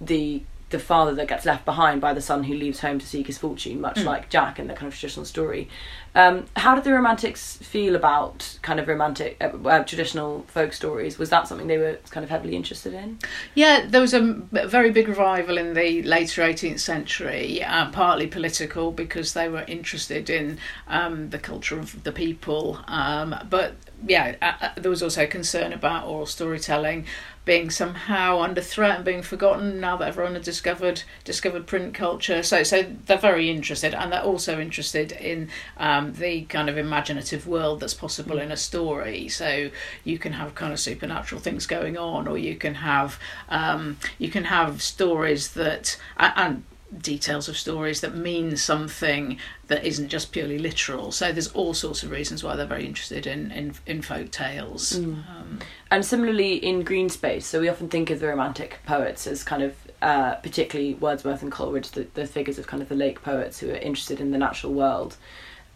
the 0.00 0.42
the 0.74 0.80
father 0.80 1.14
that 1.14 1.28
gets 1.28 1.44
left 1.46 1.64
behind 1.64 2.00
by 2.00 2.12
the 2.12 2.20
son 2.20 2.44
who 2.44 2.54
leaves 2.54 2.80
home 2.80 2.98
to 2.98 3.06
seek 3.06 3.26
his 3.28 3.38
fortune, 3.38 3.80
much 3.80 3.96
Mm. 3.96 4.04
like 4.04 4.28
Jack 4.28 4.58
in 4.58 4.66
the 4.66 4.74
kind 4.74 4.88
of 4.92 4.94
traditional 4.98 5.24
story. 5.24 5.68
Um, 6.16 6.44
how 6.56 6.74
did 6.74 6.84
the 6.84 6.92
Romantics 6.92 7.56
feel 7.56 7.96
about 7.96 8.58
kind 8.62 8.78
of 8.78 8.86
romantic, 8.86 9.36
uh, 9.40 9.50
uh, 9.68 9.82
traditional 9.84 10.44
folk 10.48 10.72
stories? 10.72 11.18
Was 11.18 11.30
that 11.30 11.48
something 11.48 11.66
they 11.66 11.78
were 11.78 11.98
kind 12.10 12.22
of 12.22 12.30
heavily 12.30 12.54
interested 12.54 12.92
in? 12.94 13.18
Yeah, 13.54 13.84
there 13.88 14.00
was 14.00 14.14
a 14.14 14.18
m- 14.18 14.48
a 14.52 14.68
very 14.68 14.90
big 14.90 15.08
revival 15.08 15.58
in 15.58 15.74
the 15.74 16.02
later 16.02 16.42
18th 16.42 16.78
century, 16.80 17.62
uh, 17.64 17.90
partly 17.90 18.26
political 18.28 18.92
because 18.92 19.32
they 19.34 19.48
were 19.48 19.64
interested 19.66 20.30
in 20.30 20.58
um, 20.88 21.30
the 21.30 21.38
culture 21.38 21.78
of 21.80 22.02
the 22.04 22.12
people. 22.12 22.78
Um, 22.86 23.34
but 23.50 23.74
yeah, 24.06 24.36
uh, 24.42 24.52
uh, 24.60 24.68
there 24.76 24.90
was 24.90 25.02
also 25.02 25.26
concern 25.26 25.72
about 25.72 26.06
oral 26.06 26.26
storytelling 26.26 27.06
being 27.44 27.70
somehow 27.70 28.40
under 28.40 28.60
threat 28.60 28.96
and 28.96 29.04
being 29.04 29.22
forgotten 29.22 29.80
now 29.80 29.96
that 29.96 30.08
everyone 30.08 30.34
had 30.34 30.42
discovered 30.42 31.02
discovered 31.24 31.66
print 31.66 31.94
culture. 31.94 32.42
So 32.42 32.62
so 32.62 32.84
they're 33.06 33.18
very 33.18 33.50
interested, 33.50 33.94
and 33.94 34.12
they're 34.12 34.22
also 34.22 34.60
interested 34.60 35.12
in 35.12 35.50
um, 35.76 36.14
the 36.14 36.42
kind 36.42 36.68
of 36.68 36.78
imaginative 36.78 37.46
world 37.46 37.80
that's 37.80 37.94
possible 37.94 38.38
in 38.38 38.50
a 38.50 38.56
story. 38.56 39.28
So 39.28 39.70
you 40.04 40.18
can 40.18 40.32
have 40.32 40.54
kind 40.54 40.72
of 40.72 40.80
supernatural 40.80 41.40
things 41.40 41.66
going 41.66 41.96
on, 41.96 42.26
or 42.26 42.38
you 42.38 42.56
can 42.56 42.76
have 42.76 43.18
um, 43.48 43.98
you 44.18 44.30
can 44.30 44.44
have 44.44 44.82
stories 44.82 45.52
that 45.52 45.98
and 46.16 46.64
details 46.98 47.48
of 47.48 47.56
stories 47.56 48.00
that 48.00 48.14
mean 48.14 48.56
something 48.56 49.38
that 49.66 49.84
isn't 49.84 50.08
just 50.08 50.32
purely 50.32 50.58
literal. 50.58 51.12
So 51.12 51.32
there's 51.32 51.48
all 51.48 51.74
sorts 51.74 52.02
of 52.02 52.10
reasons 52.10 52.44
why 52.44 52.56
they're 52.56 52.66
very 52.66 52.86
interested 52.86 53.26
in 53.26 53.50
in, 53.50 53.74
in 53.86 54.02
folk 54.02 54.30
tales. 54.30 54.96
Um, 54.96 55.60
And 55.90 56.04
similarly 56.04 56.54
in 56.56 56.82
Green 56.82 57.08
Space, 57.08 57.46
so 57.46 57.60
we 57.60 57.68
often 57.68 57.88
think 57.88 58.10
of 58.10 58.18
the 58.20 58.26
Romantic 58.26 58.80
poets 58.84 59.26
as 59.26 59.44
kind 59.44 59.62
of, 59.62 59.76
uh, 60.02 60.34
particularly 60.36 60.94
Wordsworth 60.94 61.42
and 61.42 61.52
Coleridge, 61.52 61.90
the, 61.90 62.06
the 62.14 62.26
figures 62.26 62.58
of 62.58 62.66
kind 62.66 62.82
of 62.82 62.88
the 62.88 62.96
lake 62.96 63.22
poets 63.22 63.60
who 63.60 63.70
are 63.70 63.76
interested 63.76 64.20
in 64.20 64.30
the 64.32 64.38
natural 64.38 64.72
world. 64.72 65.16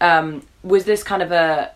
Um, 0.01 0.47
was 0.63 0.85
this 0.85 1.03
kind 1.03 1.23
of 1.23 1.31
a, 1.33 1.73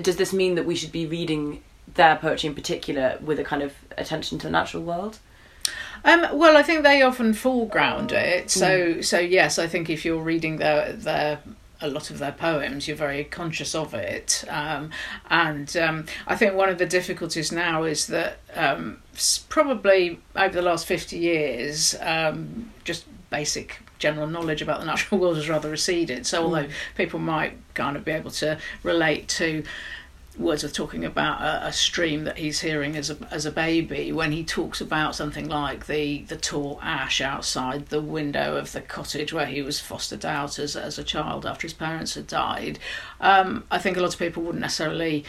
does 0.00 0.16
this 0.16 0.32
mean 0.32 0.54
that 0.56 0.64
we 0.64 0.74
should 0.74 0.92
be 0.92 1.06
reading 1.06 1.62
their 1.94 2.16
poetry 2.16 2.48
in 2.48 2.54
particular 2.54 3.18
with 3.20 3.38
a 3.38 3.44
kind 3.44 3.62
of 3.62 3.72
attention 3.96 4.38
to 4.38 4.46
the 4.46 4.50
natural 4.50 4.82
world? 4.82 5.18
Um, 6.04 6.26
well, 6.32 6.56
I 6.56 6.62
think 6.62 6.82
they 6.82 7.02
often 7.02 7.32
foreground 7.32 8.12
it. 8.12 8.50
So, 8.50 9.00
so 9.00 9.18
yes, 9.18 9.58
I 9.58 9.66
think 9.66 9.88
if 9.88 10.04
you're 10.04 10.22
reading 10.22 10.58
their 10.58 10.92
their 10.92 11.40
a 11.80 11.88
lot 11.88 12.10
of 12.10 12.18
their 12.18 12.32
poems, 12.32 12.86
you're 12.88 12.96
very 12.96 13.24
conscious 13.24 13.74
of 13.74 13.94
it. 13.94 14.44
Um, 14.48 14.90
and 15.30 15.74
um, 15.76 16.06
I 16.26 16.36
think 16.36 16.54
one 16.54 16.68
of 16.68 16.78
the 16.78 16.86
difficulties 16.86 17.52
now 17.52 17.84
is 17.84 18.06
that 18.08 18.38
um, 18.54 19.02
probably 19.48 20.20
over 20.36 20.54
the 20.54 20.62
last 20.62 20.86
fifty 20.86 21.18
years, 21.18 21.94
um, 22.00 22.70
just 22.84 23.06
basic 23.30 23.80
general 23.98 24.26
knowledge 24.26 24.60
about 24.62 24.80
the 24.80 24.86
natural 24.86 25.20
world 25.22 25.36
has 25.36 25.48
rather 25.48 25.70
receded. 25.70 26.26
So, 26.26 26.44
although 26.44 26.68
people 26.96 27.18
might 27.18 27.56
kind 27.74 27.96
of 27.96 28.04
be 28.04 28.12
able 28.12 28.30
to 28.32 28.58
relate 28.82 29.28
to 29.28 29.64
Wordsworth 30.36 30.72
talking 30.72 31.04
about 31.04 31.40
a, 31.42 31.68
a 31.68 31.72
stream 31.72 32.24
that 32.24 32.38
he's 32.38 32.60
hearing 32.60 32.96
as 32.96 33.10
a 33.10 33.16
as 33.30 33.46
a 33.46 33.52
baby 33.52 34.10
when 34.10 34.32
he 34.32 34.44
talks 34.44 34.80
about 34.80 35.14
something 35.14 35.48
like 35.48 35.86
the 35.86 36.22
the 36.22 36.36
tall 36.36 36.80
ash 36.82 37.20
outside 37.20 37.86
the 37.86 38.00
window 38.00 38.56
of 38.56 38.72
the 38.72 38.80
cottage 38.80 39.32
where 39.32 39.46
he 39.46 39.62
was 39.62 39.80
fostered 39.80 40.24
out 40.24 40.58
as 40.58 40.74
as 40.76 40.98
a 40.98 41.04
child 41.04 41.46
after 41.46 41.66
his 41.66 41.74
parents 41.74 42.14
had 42.14 42.26
died. 42.26 42.78
Um, 43.20 43.64
I 43.70 43.78
think 43.78 43.96
a 43.96 44.00
lot 44.00 44.12
of 44.12 44.18
people 44.18 44.42
wouldn't 44.42 44.62
necessarily 44.62 45.24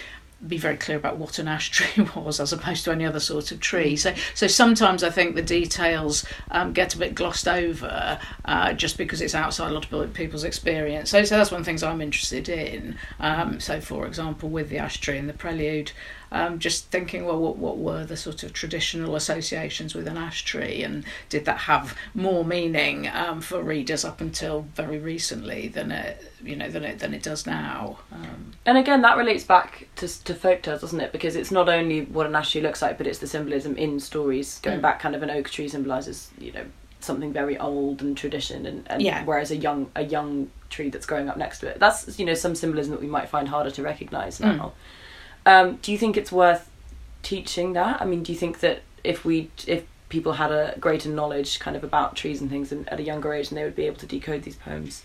be 0.47 0.57
very 0.57 0.77
clear 0.77 0.97
about 0.97 1.17
what 1.17 1.39
an 1.39 1.47
ash 1.47 1.69
tree 1.71 2.07
was 2.15 2.39
as 2.39 2.53
opposed 2.53 2.83
to 2.85 2.91
any 2.91 3.05
other 3.05 3.19
sort 3.19 3.51
of 3.51 3.59
tree. 3.59 3.95
So 3.95 4.13
so 4.33 4.47
sometimes 4.47 5.03
I 5.03 5.09
think 5.09 5.35
the 5.35 5.41
details 5.41 6.25
um, 6.51 6.73
get 6.73 6.95
a 6.95 6.97
bit 6.97 7.15
glossed 7.15 7.47
over 7.47 8.19
uh, 8.45 8.73
just 8.73 8.97
because 8.97 9.21
it's 9.21 9.35
outside 9.35 9.71
a 9.71 9.73
lot 9.73 9.91
of 9.91 10.13
people's 10.13 10.43
experience. 10.43 11.09
So 11.09 11.23
so 11.23 11.37
that's 11.37 11.51
one 11.51 11.61
of 11.61 11.65
the 11.65 11.69
things 11.69 11.83
I'm 11.83 12.01
interested 12.01 12.49
in. 12.49 12.97
Um, 13.19 13.59
so 13.59 13.81
for 13.81 14.05
example, 14.05 14.49
with 14.49 14.69
the 14.69 14.77
ash 14.77 14.99
tree 14.99 15.17
and 15.17 15.29
the 15.29 15.33
prelude. 15.33 15.91
Um, 16.35 16.59
just 16.59 16.87
thinking, 16.91 17.23
well, 17.25 17.39
what, 17.39 17.55
what 17.57 17.77
were 17.77 18.03
the 18.03 18.17
sort 18.17 18.43
of 18.43 18.51
traditional 18.51 19.15
associations 19.15 19.95
with 19.95 20.05
an 20.05 20.17
ash 20.17 20.43
tree, 20.43 20.83
and 20.83 21.05
did 21.29 21.45
that 21.45 21.59
have 21.59 21.95
more 22.13 22.43
meaning 22.43 23.07
um, 23.07 23.39
for 23.39 23.63
readers 23.63 24.03
up 24.03 24.19
until 24.19 24.65
very 24.75 24.99
recently 24.99 25.69
than 25.69 25.91
it, 25.93 26.33
you 26.43 26.57
know, 26.57 26.69
than 26.69 26.83
it 26.83 26.99
than 26.99 27.13
it 27.13 27.23
does 27.23 27.45
now? 27.47 27.99
Um, 28.11 28.51
And 28.65 28.77
again, 28.77 29.01
that 29.03 29.15
relates 29.15 29.45
back 29.45 29.87
to 29.95 30.07
to 30.25 30.35
folk 30.35 30.61
tales, 30.61 30.81
doesn't 30.81 30.99
it? 30.99 31.13
Because 31.13 31.37
it's 31.37 31.51
not 31.51 31.69
only 31.69 32.01
what 32.03 32.25
an 32.25 32.35
ash 32.35 32.51
tree 32.51 32.59
looks 32.61 32.81
like, 32.81 32.97
but 32.97 33.07
it's 33.07 33.19
the 33.19 33.27
symbolism 33.27 33.77
in 33.77 34.01
stories. 34.01 34.59
Going 34.61 34.79
Mm. 34.79 34.81
back, 34.81 34.99
kind 34.99 35.15
of 35.15 35.23
an 35.23 35.29
oak 35.29 35.49
tree 35.49 35.69
symbolises, 35.69 36.31
you 36.37 36.51
know, 36.51 36.65
something 36.99 37.31
very 37.31 37.57
old 37.57 38.01
and 38.01 38.17
tradition, 38.17 38.65
and, 38.65 38.83
and 38.91 39.01
Yeah. 39.01 39.23
whereas 39.23 39.51
a 39.51 39.55
young 39.67 39.89
a 39.95 40.03
young 40.03 40.49
tree 40.69 40.89
that's 40.89 41.05
growing 41.05 41.29
up 41.29 41.37
next 41.37 41.59
to 41.59 41.67
it, 41.67 41.79
that's 41.79 42.19
you 42.19 42.25
know 42.25 42.33
some 42.33 42.55
symbolism 42.55 42.91
that 42.91 42.99
we 43.01 43.07
might 43.07 43.29
find 43.29 43.47
harder 43.47 43.71
to 43.71 43.81
recognise 43.81 44.39
Mm. 44.39 44.71
Um, 45.45 45.77
do 45.81 45.91
you 45.91 45.97
think 45.97 46.17
it's 46.17 46.31
worth 46.31 46.69
teaching 47.23 47.73
that? 47.73 48.01
I 48.01 48.05
mean, 48.05 48.23
do 48.23 48.31
you 48.31 48.37
think 48.37 48.59
that 48.59 48.81
if 49.03 49.25
we 49.25 49.49
if 49.67 49.83
people 50.09 50.33
had 50.33 50.51
a 50.51 50.75
greater 50.79 51.09
knowledge 51.09 51.59
kind 51.59 51.75
of 51.75 51.83
about 51.83 52.15
trees 52.15 52.41
and 52.41 52.49
things 52.49 52.71
at 52.71 52.99
a 52.99 53.03
younger 53.03 53.33
age, 53.33 53.49
then 53.49 53.57
they 53.57 53.63
would 53.63 53.75
be 53.75 53.85
able 53.85 53.97
to 53.97 54.05
decode 54.05 54.43
these 54.43 54.55
poems? 54.55 55.03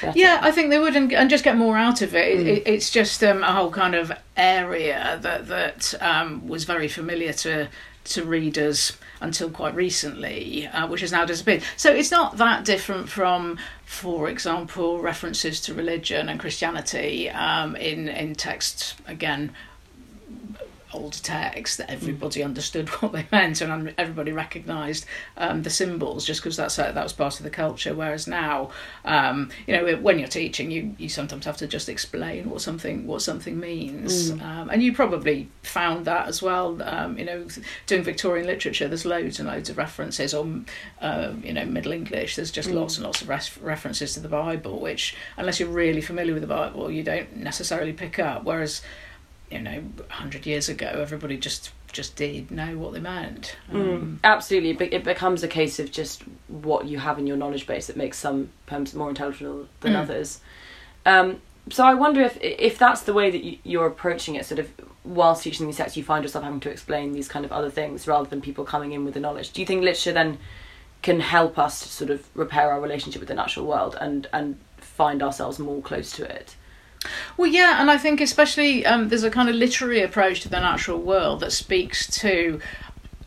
better? 0.00 0.18
Yeah, 0.18 0.38
I 0.42 0.50
think 0.50 0.70
they 0.70 0.78
would, 0.78 0.96
and, 0.96 1.12
and 1.12 1.30
just 1.30 1.44
get 1.44 1.56
more 1.56 1.76
out 1.76 2.02
of 2.02 2.14
it. 2.14 2.38
Mm. 2.38 2.46
it, 2.46 2.62
it's 2.66 2.90
just 2.90 3.22
um, 3.24 3.42
a 3.42 3.52
whole 3.52 3.70
kind 3.70 3.94
of 3.94 4.12
area 4.36 5.18
that 5.22 5.48
that 5.48 5.94
um, 6.00 6.46
was 6.46 6.64
very 6.64 6.88
familiar 6.88 7.32
to 7.32 7.68
to 8.02 8.24
readers 8.24 8.96
until 9.20 9.50
quite 9.50 9.74
recently, 9.74 10.66
uh, 10.66 10.86
which 10.86 11.02
has 11.02 11.12
now 11.12 11.24
disappeared. 11.24 11.62
So 11.76 11.92
it's 11.92 12.10
not 12.10 12.38
that 12.38 12.64
different 12.64 13.08
from, 13.08 13.58
for 13.90 14.28
example, 14.28 15.00
references 15.00 15.60
to 15.62 15.74
religion 15.74 16.28
and 16.28 16.38
Christianity 16.38 17.28
um, 17.28 17.74
in 17.74 18.08
in 18.08 18.36
texts 18.36 18.94
again 19.04 19.52
old 20.92 21.12
text 21.12 21.78
that 21.78 21.90
everybody 21.90 22.42
understood 22.42 22.88
what 23.00 23.12
they 23.12 23.26
meant 23.30 23.60
and 23.60 23.94
everybody 23.98 24.32
recognised 24.32 25.04
um, 25.36 25.62
the 25.62 25.70
symbols 25.70 26.24
just 26.24 26.40
because 26.40 26.56
that's 26.56 26.78
uh, 26.78 26.92
that 26.92 27.02
was 27.02 27.12
part 27.12 27.38
of 27.38 27.44
the 27.44 27.50
culture. 27.50 27.94
Whereas 27.94 28.26
now, 28.26 28.70
um, 29.04 29.50
you 29.66 29.76
know, 29.76 29.96
when 29.96 30.18
you're 30.18 30.28
teaching, 30.28 30.70
you, 30.70 30.94
you 30.98 31.08
sometimes 31.08 31.44
have 31.44 31.56
to 31.58 31.66
just 31.66 31.88
explain 31.88 32.50
what 32.50 32.60
something 32.60 33.06
what 33.06 33.22
something 33.22 33.58
means, 33.58 34.30
um, 34.30 34.70
and 34.70 34.82
you 34.82 34.92
probably 34.92 35.48
found 35.62 36.04
that 36.06 36.28
as 36.28 36.42
well. 36.42 36.82
Um, 36.82 37.18
you 37.18 37.24
know, 37.24 37.46
doing 37.86 38.02
Victorian 38.02 38.46
literature, 38.46 38.88
there's 38.88 39.04
loads 39.04 39.38
and 39.38 39.48
loads 39.48 39.70
of 39.70 39.78
references, 39.78 40.34
on, 40.34 40.66
uh, 41.00 41.32
you 41.42 41.52
know, 41.52 41.64
Middle 41.64 41.92
English. 41.92 42.36
There's 42.36 42.50
just 42.50 42.70
lots 42.70 42.96
and 42.96 43.06
lots 43.06 43.22
of 43.22 43.28
res- 43.28 43.58
references 43.58 44.14
to 44.14 44.20
the 44.20 44.28
Bible, 44.28 44.80
which 44.80 45.16
unless 45.36 45.60
you're 45.60 45.68
really 45.68 46.00
familiar 46.00 46.32
with 46.32 46.42
the 46.42 46.48
Bible, 46.48 46.90
you 46.90 47.02
don't 47.02 47.36
necessarily 47.36 47.92
pick 47.92 48.18
up. 48.18 48.44
Whereas 48.44 48.82
you 49.50 49.60
know, 49.60 49.82
hundred 50.08 50.46
years 50.46 50.68
ago, 50.68 50.86
everybody 50.86 51.36
just 51.36 51.70
just 51.92 52.14
did 52.14 52.50
know 52.52 52.78
what 52.78 52.92
they 52.92 53.00
meant. 53.00 53.56
Um, 53.72 54.20
Absolutely, 54.22 54.74
but 54.74 54.92
it 54.92 55.02
becomes 55.02 55.42
a 55.42 55.48
case 55.48 55.80
of 55.80 55.90
just 55.90 56.22
what 56.46 56.86
you 56.86 56.98
have 56.98 57.18
in 57.18 57.26
your 57.26 57.36
knowledge 57.36 57.66
base 57.66 57.88
that 57.88 57.96
makes 57.96 58.16
some 58.16 58.50
poems 58.66 58.94
more 58.94 59.08
intelligible 59.08 59.66
than 59.80 59.94
Mm. 59.94 60.00
others. 60.02 60.40
Um, 61.04 61.40
so 61.68 61.84
I 61.84 61.94
wonder 61.94 62.20
if 62.22 62.38
if 62.40 62.78
that's 62.78 63.02
the 63.02 63.12
way 63.12 63.30
that 63.30 63.42
you, 63.42 63.58
you're 63.64 63.86
approaching 63.86 64.36
it, 64.36 64.46
sort 64.46 64.60
of 64.60 64.70
whilst 65.04 65.42
teaching 65.42 65.66
these 65.66 65.78
texts, 65.78 65.96
you 65.96 66.04
find 66.04 66.22
yourself 66.24 66.44
having 66.44 66.60
to 66.60 66.70
explain 66.70 67.12
these 67.12 67.26
kind 67.28 67.44
of 67.44 67.50
other 67.52 67.70
things 67.70 68.06
rather 68.06 68.28
than 68.28 68.40
people 68.40 68.64
coming 68.64 68.92
in 68.92 69.04
with 69.04 69.14
the 69.14 69.20
knowledge. 69.20 69.50
Do 69.52 69.60
you 69.60 69.66
think 69.66 69.82
literature 69.82 70.12
then 70.12 70.38
can 71.02 71.18
help 71.20 71.58
us 71.58 71.80
to 71.80 71.88
sort 71.88 72.10
of 72.10 72.28
repair 72.36 72.70
our 72.70 72.80
relationship 72.80 73.20
with 73.20 73.28
the 73.28 73.34
natural 73.34 73.66
world 73.66 73.96
and 74.00 74.28
and 74.32 74.58
find 74.76 75.22
ourselves 75.22 75.58
more 75.58 75.82
close 75.82 76.12
to 76.12 76.24
it? 76.36 76.54
Well, 77.36 77.50
yeah, 77.50 77.80
and 77.80 77.90
I 77.90 77.96
think 77.96 78.20
especially 78.20 78.84
um, 78.84 79.08
there's 79.08 79.22
a 79.22 79.30
kind 79.30 79.48
of 79.48 79.54
literary 79.54 80.02
approach 80.02 80.40
to 80.42 80.48
the 80.48 80.60
natural 80.60 80.98
world 80.98 81.40
that 81.40 81.52
speaks 81.52 82.06
to 82.20 82.60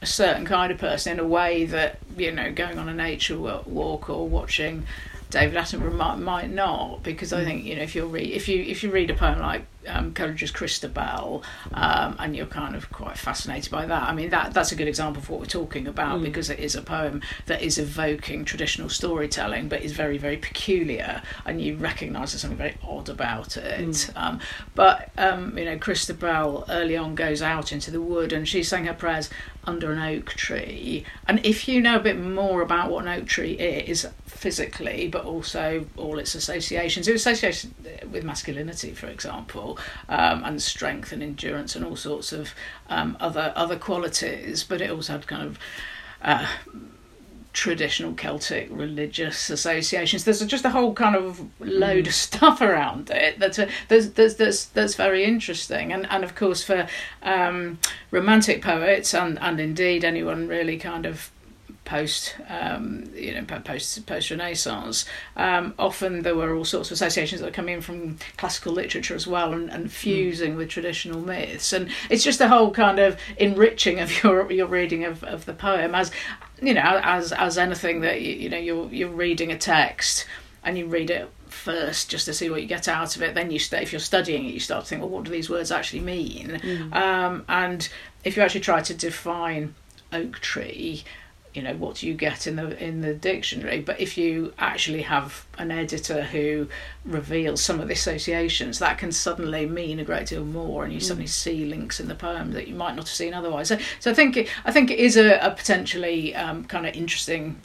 a 0.02 0.06
certain 0.06 0.46
kind 0.46 0.72
of 0.72 0.78
person 0.78 1.14
in 1.14 1.20
a 1.20 1.28
way 1.28 1.66
that 1.66 1.98
you 2.18 2.32
know 2.32 2.52
going 2.52 2.78
on 2.78 2.90
a 2.90 2.94
nature 2.94 3.38
walk 3.38 4.10
or 4.10 4.28
watching 4.28 4.86
David 5.30 5.56
Attenborough 5.56 5.96
might, 5.96 6.18
might 6.18 6.52
not 6.52 7.02
because 7.02 7.34
I 7.34 7.44
think 7.44 7.64
you 7.64 7.76
know 7.76 7.82
if 7.82 7.96
you 7.96 8.06
read 8.06 8.30
if 8.32 8.48
you 8.48 8.62
if 8.62 8.84
you 8.84 8.92
read 8.92 9.10
a 9.10 9.16
poem 9.16 9.40
like 9.40 9.66
um, 9.88 10.14
Christabel, 10.14 11.44
um, 11.74 12.16
and 12.20 12.36
you're 12.36 12.46
kind 12.46 12.76
of 12.76 12.92
quite 12.92 13.18
fascinated 13.18 13.72
by 13.72 13.86
that. 13.86 14.04
I 14.04 14.14
mean, 14.14 14.30
that 14.30 14.54
that's 14.54 14.72
a 14.72 14.76
good 14.76 14.88
example 14.88 15.22
of 15.22 15.30
what 15.30 15.40
we're 15.40 15.46
talking 15.46 15.88
about 15.88 16.20
mm. 16.20 16.24
because 16.24 16.50
it 16.50 16.60
is 16.60 16.76
a 16.76 16.82
poem 16.82 17.22
that 17.46 17.62
is 17.62 17.78
evoking 17.78 18.46
traditional 18.46 18.90
storytelling, 18.90 19.68
but 19.68 19.82
is 19.82 19.92
very 19.94 20.18
very 20.18 20.38
peculiar, 20.38 21.22
and 21.46 21.62
you 21.62 21.76
recognise 21.76 22.32
there's 22.32 22.42
something 22.42 22.58
very 22.58 22.78
odd 22.84 23.10
about 23.10 23.58
it. 23.58 23.82
Mm. 23.82 24.18
Um, 24.18 24.40
but 24.76 25.12
um, 25.18 25.58
you 25.58 25.66
know, 25.66 25.78
Christabel 25.78 26.66
early 26.70 26.98
on 26.98 27.16
goes 27.16 27.42
out 27.42 27.72
into 27.72 27.92
the 27.92 28.02
wood, 28.02 28.34
and 28.34 28.48
she's 28.48 28.68
saying 28.68 28.86
her 28.86 28.94
prayers 28.94 29.30
under 29.66 29.92
an 29.92 30.00
oak 30.00 30.32
tree. 30.32 31.06
And 31.28 31.46
if 31.46 31.68
you 31.68 31.82
know 31.82 31.96
a 31.96 32.00
bit 32.00 32.20
more 32.20 32.62
about 32.62 32.92
what 32.92 33.06
an 33.06 33.22
oak 33.22 33.28
tree 33.28 33.54
is 33.54 34.08
physically, 34.26 35.08
but 35.08 35.24
also 35.24 35.86
all 35.96 36.20
its 36.20 36.36
associations, 36.36 37.08
it 37.08 37.16
associated 37.16 37.72
with 38.12 38.24
masculinity, 38.24 38.92
for 38.92 39.08
example, 39.08 39.73
um, 40.10 40.44
and 40.44 40.62
strength 40.62 41.12
and 41.12 41.24
endurance 41.24 41.76
and 41.76 41.86
all 41.86 41.96
sorts 41.96 42.32
of 42.32 42.54
um, 42.90 43.18
other 43.20 43.54
other 43.56 43.78
qualities. 43.78 44.64
But 44.64 44.82
it 44.82 44.90
also 44.90 45.14
had 45.14 45.28
kind 45.28 45.44
of 45.44 45.60
uh, 46.22 46.48
traditional 47.54 48.14
Celtic 48.14 48.68
religious 48.72 49.50
associations. 49.50 50.24
There's 50.24 50.44
just 50.46 50.66
a 50.66 50.72
whole 50.72 50.94
kind 50.94 51.16
of 51.16 51.40
load 51.60 52.06
mm. 52.06 52.08
of 52.08 52.14
stuff 52.14 52.62
around 52.62 53.12
it 53.12 53.40
that's, 53.40 53.60
a, 53.60 53.70
that's, 53.88 54.08
that's, 54.08 54.34
that's, 54.34 54.66
that's 54.66 54.96
very 54.96 55.24
interesting. 55.24 55.94
And, 55.94 56.08
and 56.10 56.24
of 56.24 56.36
course, 56.36 56.64
for 56.64 56.88
um, 57.22 57.78
romantic 58.10 58.62
poets 58.62 59.14
and, 59.14 59.38
and 59.40 59.60
indeed 59.60 60.04
anyone 60.04 60.48
really 60.48 60.78
kind 60.78 61.06
of 61.06 61.32
post 61.86 62.36
um, 62.48 63.04
you 63.16 63.34
know 63.34 63.44
post 63.44 64.06
post 64.06 64.32
Renaissance. 64.32 65.06
Um, 65.36 65.74
often 65.78 66.22
there 66.22 66.36
were 66.36 66.56
all 66.56 66.66
sorts 66.66 66.90
of 66.90 66.96
associations 66.96 67.42
that 67.42 67.48
were 67.48 67.54
coming 67.54 67.76
in 67.76 67.82
from 67.82 68.18
classical 68.38 68.74
literature 68.74 69.16
as 69.16 69.28
well 69.28 69.54
and, 69.54 69.70
and 69.70 69.92
fusing 69.92 70.54
mm. 70.54 70.58
with 70.58 70.70
traditional 70.70 71.22
myths. 71.22 71.74
And 71.74 71.90
it's 72.10 72.24
just 72.24 72.42
a 72.42 72.48
whole 72.48 72.72
kind 72.72 73.00
of 73.00 73.18
enriching 73.38 74.00
of 74.00 74.24
your 74.24 74.52
your 74.52 74.68
reading 74.68 75.04
of, 75.04 75.24
of 75.24 75.46
the 75.46 75.54
poem 75.54 75.96
as 75.96 76.12
you 76.62 76.74
know 76.74 77.00
as 77.04 77.32
as 77.32 77.58
anything 77.58 78.02
that 78.02 78.22
you, 78.22 78.34
you 78.34 78.50
know 78.50 78.58
you're 78.58 78.90
you're 78.94 79.10
reading 79.10 79.52
a 79.52 79.58
text 79.58 80.26
and 80.64 80.78
you 80.78 80.86
read 80.86 81.10
it 81.10 81.30
first 81.48 82.10
just 82.10 82.26
to 82.26 82.34
see 82.34 82.50
what 82.50 82.62
you 82.62 82.68
get 82.68 82.88
out 82.88 83.16
of 83.16 83.22
it 83.22 83.36
then 83.36 83.52
you 83.52 83.60
start 83.60 83.84
if 83.84 83.92
you're 83.92 84.00
studying 84.00 84.46
it 84.46 84.54
you 84.54 84.60
start 84.60 84.84
to 84.84 84.90
think 84.90 85.02
well 85.02 85.10
what 85.10 85.24
do 85.24 85.32
these 85.32 85.50
words 85.50 85.72
actually 85.72 86.00
mean 86.00 86.60
mm. 86.64 86.96
um, 86.96 87.46
and 87.48 87.90
if 88.24 88.36
you 88.36 88.42
actually 88.42 88.62
try 88.62 88.82
to 88.82 88.94
define 88.94 89.74
oak 90.12 90.40
tree 90.40 91.04
you 91.54 91.62
know 91.62 91.76
what 91.76 91.98
do 91.98 92.08
you 92.08 92.14
get 92.14 92.48
in 92.48 92.56
the 92.56 92.84
in 92.84 93.02
the 93.02 93.14
dictionary 93.14 93.80
but 93.80 94.00
if 94.00 94.18
you 94.18 94.54
actually 94.58 95.04
have 95.04 95.46
an 95.58 95.72
editor 95.72 96.24
who 96.24 96.68
reveals 97.06 97.64
some 97.64 97.80
of 97.80 97.88
the 97.88 97.94
associations 97.94 98.80
that 98.80 98.98
can 98.98 99.12
suddenly 99.12 99.66
mean 99.66 100.00
a 100.00 100.04
great 100.04 100.28
deal 100.28 100.46
more 100.46 100.84
and 100.84 100.94
you 100.94 101.00
mm. 101.00 101.04
suddenly 101.04 101.28
see 101.28 101.66
links 101.66 102.00
in 102.00 102.08
the 102.08 102.16
poem 102.16 102.52
that 102.52 102.68
you 102.68 102.76
might 102.76 102.96
not 102.96 103.06
have 103.06 103.16
seen 103.16 103.34
otherwise 103.34 103.68
so, 103.68 103.78
so 104.00 104.12
i 104.12 104.14
think 104.14 104.36
it, 104.36 104.50
i 104.66 104.72
think 104.72 104.90
it 104.90 105.00
is 105.00 105.16
a, 105.16 105.38
a 105.40 105.52
potentially 105.52 106.36
um, 106.36 106.64
kind 106.66 106.88
of 106.88 106.96
interesting 106.96 107.60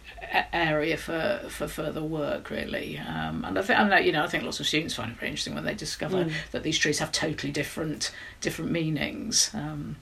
area 0.52 0.96
for 0.96 1.40
for 1.48 1.66
further 1.66 2.02
work 2.02 2.50
really 2.50 2.98
um, 2.98 3.44
and 3.44 3.58
I 3.58 3.62
think 3.62 3.78
and, 3.78 4.04
you 4.04 4.12
know 4.12 4.22
I 4.22 4.26
think 4.26 4.44
lots 4.44 4.60
of 4.60 4.66
students 4.66 4.94
find 4.94 5.10
it 5.10 5.16
very 5.16 5.30
interesting 5.30 5.54
when 5.54 5.64
they 5.64 5.74
discover 5.74 6.24
mm. 6.24 6.32
that 6.52 6.62
these 6.62 6.78
trees 6.78 6.98
have 6.98 7.12
totally 7.12 7.50
different 7.52 8.12
different 8.40 8.70
meanings 8.70 9.50
um, 9.54 9.96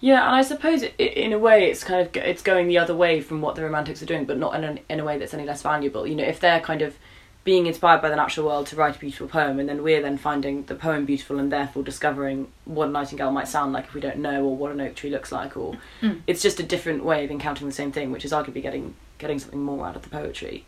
yeah, 0.00 0.26
and 0.26 0.36
I 0.36 0.42
suppose 0.42 0.82
it, 0.82 0.94
in 0.98 1.32
a 1.32 1.38
way 1.38 1.70
it's 1.70 1.84
kind 1.84 2.06
of 2.06 2.16
it's 2.16 2.42
going 2.42 2.68
the 2.68 2.78
other 2.78 2.94
way 2.94 3.20
from 3.20 3.40
what 3.40 3.54
the 3.54 3.62
romantics 3.62 4.02
are 4.02 4.06
doing, 4.06 4.24
but 4.24 4.38
not 4.38 4.54
in 4.54 4.64
a, 4.64 4.78
in 4.92 5.00
a 5.00 5.04
way 5.04 5.18
that's 5.18 5.34
any 5.34 5.44
less 5.44 5.62
valuable. 5.62 6.06
You 6.06 6.14
know, 6.14 6.24
if 6.24 6.40
they're 6.40 6.60
kind 6.60 6.82
of 6.82 6.96
being 7.44 7.66
inspired 7.66 8.00
by 8.00 8.08
the 8.08 8.16
natural 8.16 8.46
world 8.46 8.66
to 8.66 8.76
write 8.76 8.96
a 8.96 8.98
beautiful 8.98 9.28
poem, 9.28 9.60
and 9.60 9.68
then 9.68 9.82
we're 9.82 10.00
then 10.00 10.16
finding 10.16 10.64
the 10.64 10.74
poem 10.74 11.04
beautiful, 11.04 11.38
and 11.38 11.52
therefore 11.52 11.82
discovering 11.82 12.48
what 12.64 12.88
a 12.88 12.90
nightingale 12.90 13.30
might 13.30 13.48
sound 13.48 13.72
like 13.72 13.84
if 13.84 13.94
we 13.94 14.00
don't 14.00 14.18
know, 14.18 14.44
or 14.44 14.56
what 14.56 14.72
an 14.72 14.80
oak 14.80 14.94
tree 14.94 15.10
looks 15.10 15.30
like, 15.30 15.56
or 15.56 15.76
mm. 16.00 16.20
it's 16.26 16.42
just 16.42 16.58
a 16.58 16.62
different 16.62 17.04
way 17.04 17.24
of 17.24 17.30
encountering 17.30 17.68
the 17.68 17.74
same 17.74 17.92
thing, 17.92 18.10
which 18.10 18.24
is 18.24 18.32
arguably 18.32 18.62
getting 18.62 18.94
getting 19.18 19.38
something 19.38 19.62
more 19.62 19.86
out 19.86 19.96
of 19.96 20.02
the 20.02 20.08
poetry. 20.08 20.64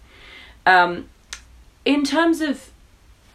Um, 0.64 1.08
in 1.84 2.04
terms 2.04 2.40
of 2.40 2.70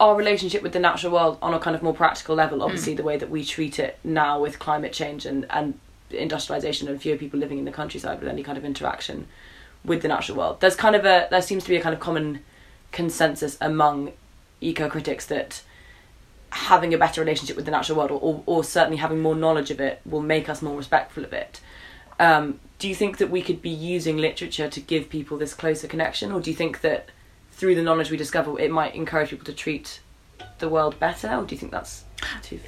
our 0.02 0.16
relationship 0.16 0.64
with 0.64 0.72
the 0.72 0.80
natural 0.80 1.12
world 1.12 1.38
on 1.40 1.54
a 1.54 1.60
kind 1.60 1.76
of 1.76 1.82
more 1.82 1.94
practical 1.94 2.34
level, 2.34 2.60
obviously 2.60 2.92
mm. 2.92 2.96
the 2.96 3.04
way 3.04 3.16
that 3.16 3.30
we 3.30 3.44
treat 3.44 3.78
it 3.78 4.00
now 4.02 4.40
with 4.40 4.58
climate 4.58 4.92
change 4.92 5.24
and 5.24 5.46
and 5.48 5.78
industrialization 6.10 6.88
and 6.88 7.00
fewer 7.00 7.16
people 7.16 7.38
living 7.38 7.58
in 7.58 7.64
the 7.64 7.70
countryside 7.70 8.18
with 8.18 8.28
any 8.28 8.42
kind 8.42 8.58
of 8.58 8.64
interaction 8.64 9.26
with 9.84 10.02
the 10.02 10.08
natural 10.08 10.36
world. 10.36 10.60
There's 10.60 10.74
kind 10.74 10.96
of 10.96 11.04
a 11.04 11.28
there 11.30 11.40
seems 11.40 11.62
to 11.62 11.70
be 11.70 11.76
a 11.76 11.80
kind 11.80 11.94
of 11.94 12.00
common 12.00 12.40
consensus 12.90 13.56
among 13.60 14.12
eco 14.60 14.88
critics 14.88 15.24
that 15.26 15.62
having 16.50 16.92
a 16.92 16.98
better 16.98 17.20
relationship 17.20 17.54
with 17.54 17.64
the 17.64 17.70
natural 17.70 17.96
world, 17.96 18.10
or, 18.10 18.20
or, 18.20 18.42
or, 18.44 18.64
certainly 18.64 18.98
having 18.98 19.20
more 19.20 19.34
knowledge 19.34 19.70
of 19.70 19.80
it, 19.80 20.00
will 20.04 20.20
make 20.20 20.48
us 20.50 20.60
more 20.60 20.76
respectful 20.76 21.24
of 21.24 21.32
it. 21.32 21.60
Um, 22.20 22.60
do 22.78 22.88
you 22.88 22.94
think 22.94 23.16
that 23.18 23.30
we 23.30 23.40
could 23.40 23.62
be 23.62 23.70
using 23.70 24.18
literature 24.18 24.68
to 24.68 24.80
give 24.80 25.08
people 25.08 25.38
this 25.38 25.54
closer 25.54 25.86
connection, 25.86 26.30
or 26.30 26.40
do 26.40 26.50
you 26.50 26.56
think 26.56 26.82
that 26.82 27.08
through 27.52 27.74
the 27.74 27.82
knowledge 27.82 28.10
we 28.10 28.16
discover, 28.16 28.58
it 28.58 28.70
might 28.70 28.94
encourage 28.94 29.30
people 29.30 29.46
to 29.46 29.52
treat 29.52 30.00
the 30.58 30.68
world 30.68 30.98
better, 30.98 31.28
or 31.34 31.44
do 31.44 31.54
you 31.54 31.58
think 31.58 31.72
that's 31.72 32.04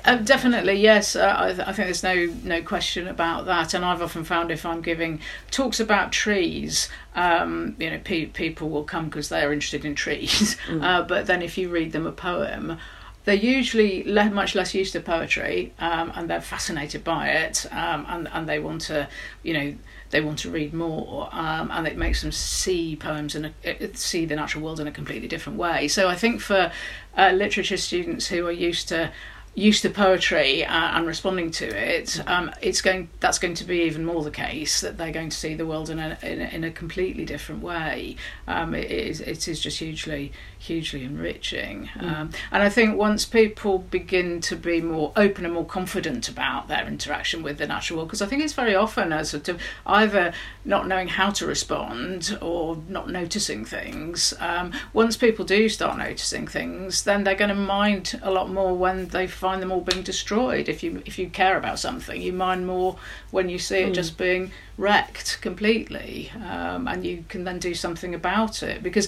uh, 0.05 0.17
definitely, 0.17 0.75
yes. 0.75 1.17
Uh, 1.17 1.35
I, 1.37 1.53
th- 1.53 1.69
I, 1.69 1.73
think 1.73 1.87
there's 1.87 2.03
no 2.03 2.35
no 2.43 2.63
question 2.63 3.07
about 3.09 3.47
that. 3.47 3.75
And 3.75 3.85
I've 3.85 4.03
often 4.03 4.25
found 4.25 4.51
if 4.51 4.67
I'm 4.67 4.81
giving 4.81 5.21
talks 5.51 5.81
about 5.81 6.13
trees, 6.13 6.89
um, 7.15 7.77
you 7.79 7.91
know, 7.91 8.01
pe- 8.03 8.27
people 8.27 8.69
will 8.71 8.85
come 8.85 9.07
because 9.07 9.29
they 9.29 9.43
are 9.43 9.53
interested 9.53 9.85
in 9.85 9.95
trees. 9.95 10.57
Mm. 10.65 10.83
Uh, 10.83 11.03
but 11.03 11.27
then 11.27 11.43
if 11.43 11.59
you 11.59 11.69
read 11.69 11.93
them 11.93 12.07
a 12.07 12.13
poem, 12.13 12.79
they're 13.25 13.35
usually 13.35 14.03
le- 14.05 14.31
much 14.31 14.55
less 14.55 14.75
used 14.75 14.93
to 14.93 15.01
poetry, 15.01 15.73
um, 15.79 16.11
and 16.15 16.29
they're 16.29 16.41
fascinated 16.41 17.05
by 17.05 17.29
it, 17.29 17.67
um, 17.71 18.07
and 18.09 18.29
and 18.29 18.49
they 18.49 18.59
want 18.59 18.81
to, 18.83 19.09
you 19.43 19.53
know 19.53 19.75
they 20.11 20.21
want 20.21 20.39
to 20.41 20.51
read 20.51 20.73
more, 20.73 21.29
um, 21.33 21.71
and 21.71 21.87
it 21.87 21.97
makes 21.97 22.23
them 22.23 22.33
see 22.33 22.97
poems 22.97 23.35
and 23.35 23.53
see 23.95 24.27
the 24.27 24.37
natural 24.37 24.65
world 24.65 24.81
in 24.81 24.87
a 24.87 24.93
completely 24.93 25.29
different 25.29 25.59
way. 25.59 25.89
So 25.89 26.09
I 26.09 26.15
think 26.15 26.41
for 26.41 26.71
uh, 27.17 27.31
literature 27.31 27.77
students 27.77 28.29
who 28.29 28.47
are 28.47 28.53
used 28.53 28.89
to 28.89 29.13
used 29.55 29.83
to 29.83 29.91
poetry 29.91 30.65
uh, 30.65 30.73
and 30.73 31.07
responding 31.07 31.51
to 31.53 31.67
it, 31.67 32.21
um, 32.29 32.51
it's 32.61 32.83
going. 32.83 33.09
That's 33.21 33.39
going 33.39 33.55
to 33.55 33.65
be 33.65 33.83
even 33.83 34.05
more 34.05 34.23
the 34.23 34.31
case 34.31 34.81
that 34.81 34.99
they're 34.99 35.13
going 35.13 35.31
to 35.31 35.37
see 35.37 35.55
the 35.55 35.67
world 35.67 35.91
in 35.91 35.99
a 35.99 36.19
in 36.23 36.41
a, 36.41 36.45
in 36.47 36.65
a 36.65 36.71
completely 36.71 37.25
different 37.25 37.63
way. 37.63 38.17
Um, 38.49 38.75
it 38.75 38.91
is 38.91 39.21
it 39.21 39.47
is 39.47 39.61
just 39.61 39.79
hugely 39.79 40.33
hugely 40.59 41.05
enriching. 41.05 41.91
Mm. 41.95 42.03
Um, 42.03 42.31
and 42.51 42.63
I 42.63 42.69
think 42.69 42.97
once 42.97 43.25
people 43.25 43.79
begin 43.79 44.41
to 44.43 44.57
be 44.57 44.81
more 44.81 45.13
open 45.15 45.45
and 45.45 45.53
more 45.53 45.67
confident 45.67 46.29
about 46.29 46.69
their 46.69 46.87
interaction 46.87 47.43
with 47.43 47.59
the 47.59 47.67
natural 47.67 47.99
world, 47.99 48.09
because 48.09 48.23
I 48.23 48.27
think 48.27 48.43
it's 48.43 48.55
very 48.55 48.75
often 48.75 49.13
a 49.13 49.25
sort 49.25 49.49
of 49.49 49.61
either 49.87 50.33
not 50.65 50.89
knowing 50.89 51.09
how 51.09 51.31
to 51.31 51.47
respond 51.47 52.39
or 52.41 52.79
not 52.89 53.11
noticing 53.11 53.65
things. 53.65 54.33
Um, 54.41 54.73
once 54.93 55.17
people 55.17 55.45
do 55.45 55.69
start 55.69 55.99
noticing 55.99 56.47
things, 56.47 57.05
then 57.05 57.25
they're 57.25 57.35
going 57.35 57.51
to 57.51 57.55
mind 57.55 58.19
a 58.23 58.31
lot 58.31 58.51
more 58.51 58.75
when 58.75 59.09
they 59.09 59.27
find 59.45 59.61
them 59.61 59.71
all 59.71 59.83
being 59.83 60.03
destroyed. 60.03 60.71
If 60.71 60.83
you 60.83 61.03
if 61.05 61.19
you 61.19 61.29
care 61.29 61.59
about 61.59 61.79
something, 61.79 62.19
you 62.23 62.33
mind 62.33 62.67
more 62.67 62.97
when 63.31 63.51
you 63.51 63.59
see 63.59 63.81
it 63.81 63.91
mm. 63.91 63.95
just 63.95 64.17
being 64.17 64.53
wrecked 64.79 65.39
completely, 65.43 66.33
um, 66.51 66.89
and 66.89 67.05
you 67.05 67.27
can 67.29 67.45
then 67.45 67.59
do 67.59 67.75
something 67.75 68.15
about 68.15 68.63
it. 68.63 68.83
Because 68.83 69.07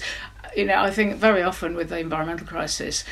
you 0.55 0.66
know, 0.66 0.79
I 0.79 0.90
think 0.90 1.16
very 1.16 1.42
often 1.42 1.75
with 1.75 1.88
the 1.88 1.99
environmental 1.99 2.46
crisis. 2.46 3.03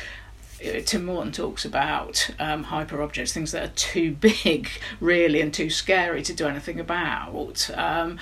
Tim 0.85 1.03
Morton 1.05 1.33
talks 1.33 1.65
about 1.65 2.29
um, 2.39 2.63
hyper 2.63 3.01
objects, 3.01 3.33
things 3.33 3.51
that 3.51 3.63
are 3.63 3.73
too 3.75 4.11
big, 4.29 4.69
really, 4.99 5.41
and 5.41 5.53
too 5.53 5.69
scary 5.69 6.21
to 6.23 6.33
do 6.33 6.47
anything 6.47 6.79
about. 6.79 7.69
Um, 7.75 8.19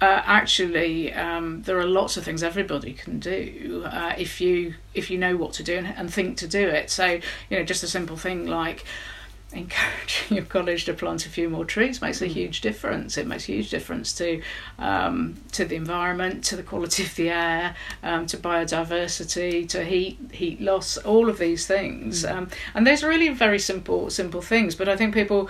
uh, 0.00 0.22
actually, 0.24 1.12
um, 1.14 1.62
there 1.62 1.78
are 1.78 1.86
lots 1.86 2.18
of 2.18 2.24
things 2.24 2.42
everybody 2.42 2.92
can 2.92 3.18
do 3.18 3.82
uh, 3.86 4.14
if 4.18 4.40
you 4.42 4.74
if 4.92 5.10
you 5.10 5.16
know 5.16 5.36
what 5.36 5.54
to 5.54 5.62
do 5.62 5.76
and, 5.76 5.86
and, 5.86 6.12
think 6.12 6.36
to 6.36 6.46
do 6.46 6.68
it. 6.68 6.90
So, 6.90 7.06
you 7.48 7.58
know, 7.58 7.64
just 7.64 7.82
a 7.82 7.88
simple 7.88 8.16
thing 8.16 8.46
like 8.46 8.84
encouraging 9.52 10.28
your 10.36 10.44
college 10.44 10.84
to 10.84 10.92
plant 10.92 11.24
a 11.24 11.30
few 11.30 11.48
more 11.48 11.64
trees 11.64 12.02
makes 12.02 12.20
a 12.20 12.26
mm. 12.26 12.30
huge 12.30 12.60
difference. 12.60 13.16
It 13.16 13.26
makes 13.26 13.48
a 13.48 13.52
huge 13.52 13.70
difference 13.70 14.12
to 14.14 14.42
um, 14.78 15.36
to 15.52 15.64
the 15.64 15.76
environment, 15.76 16.44
to 16.44 16.56
the 16.56 16.62
quality 16.62 17.04
of 17.04 17.14
the 17.14 17.30
air, 17.30 17.74
um, 18.02 18.26
to 18.26 18.36
biodiversity, 18.36 19.66
to 19.70 19.82
heat 19.82 20.18
heat 20.30 20.60
loss, 20.60 20.98
all 20.98 21.30
of 21.30 21.38
these 21.38 21.66
things. 21.66 22.22
Mm. 22.22 22.32
Um, 22.32 22.48
and 22.74 22.86
those 22.86 23.02
are 23.02 23.08
really 23.08 23.30
very 23.30 23.58
simple 23.58 24.10
simple 24.10 24.42
things. 24.42 24.74
But 24.74 24.90
I 24.90 24.96
think 24.96 25.14
people 25.14 25.48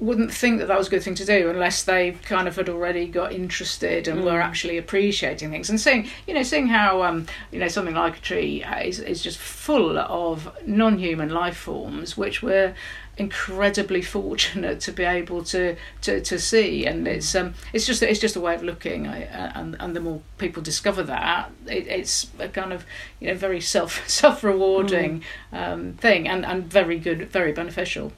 wouldn't 0.00 0.32
think 0.32 0.58
that 0.58 0.68
that 0.68 0.78
was 0.78 0.86
a 0.86 0.90
good 0.90 1.02
thing 1.02 1.14
to 1.14 1.24
do 1.26 1.50
unless 1.50 1.82
they 1.82 2.12
kind 2.24 2.48
of 2.48 2.56
had 2.56 2.68
already 2.68 3.06
got 3.06 3.32
interested 3.32 4.08
and 4.08 4.20
mm. 4.20 4.24
were 4.24 4.40
actually 4.40 4.78
appreciating 4.78 5.50
things 5.50 5.68
and 5.68 5.78
seeing 5.78 6.08
you 6.26 6.32
know 6.32 6.42
seeing 6.42 6.66
how 6.66 7.02
um, 7.02 7.26
you 7.52 7.58
know 7.58 7.68
something 7.68 7.94
like 7.94 8.16
a 8.16 8.20
tree 8.20 8.64
is, 8.82 8.98
is 8.98 9.22
just 9.22 9.38
full 9.38 9.98
of 9.98 10.50
non-human 10.66 11.28
life 11.28 11.56
forms 11.56 12.16
which 12.16 12.42
we're 12.42 12.74
incredibly 13.18 14.00
fortunate 14.16 14.80
to 14.80 14.90
be 14.90 15.04
able 15.04 15.44
to 15.44 15.76
to, 16.00 16.20
to 16.22 16.38
see 16.38 16.86
and 16.86 17.06
it's 17.06 17.34
um 17.34 17.52
it's 17.74 17.86
just 17.86 18.02
it's 18.02 18.20
just 18.20 18.36
a 18.36 18.40
way 18.40 18.54
of 18.54 18.62
looking 18.62 19.06
I, 19.06 19.24
and 19.54 19.76
and 19.78 19.94
the 19.94 20.00
more 20.00 20.22
people 20.38 20.62
discover 20.62 21.02
that 21.02 21.50
it, 21.66 21.86
it's 21.86 22.30
a 22.38 22.48
kind 22.48 22.72
of 22.72 22.86
you 23.20 23.28
know 23.28 23.34
very 23.34 23.60
self 23.60 24.08
self 24.08 24.42
rewarding 24.42 25.22
mm. 25.52 25.58
um, 25.58 25.92
thing 25.94 26.26
and 26.26 26.46
and 26.46 26.64
very 26.64 26.98
good 26.98 27.30
very 27.30 27.52
beneficial 27.52 28.12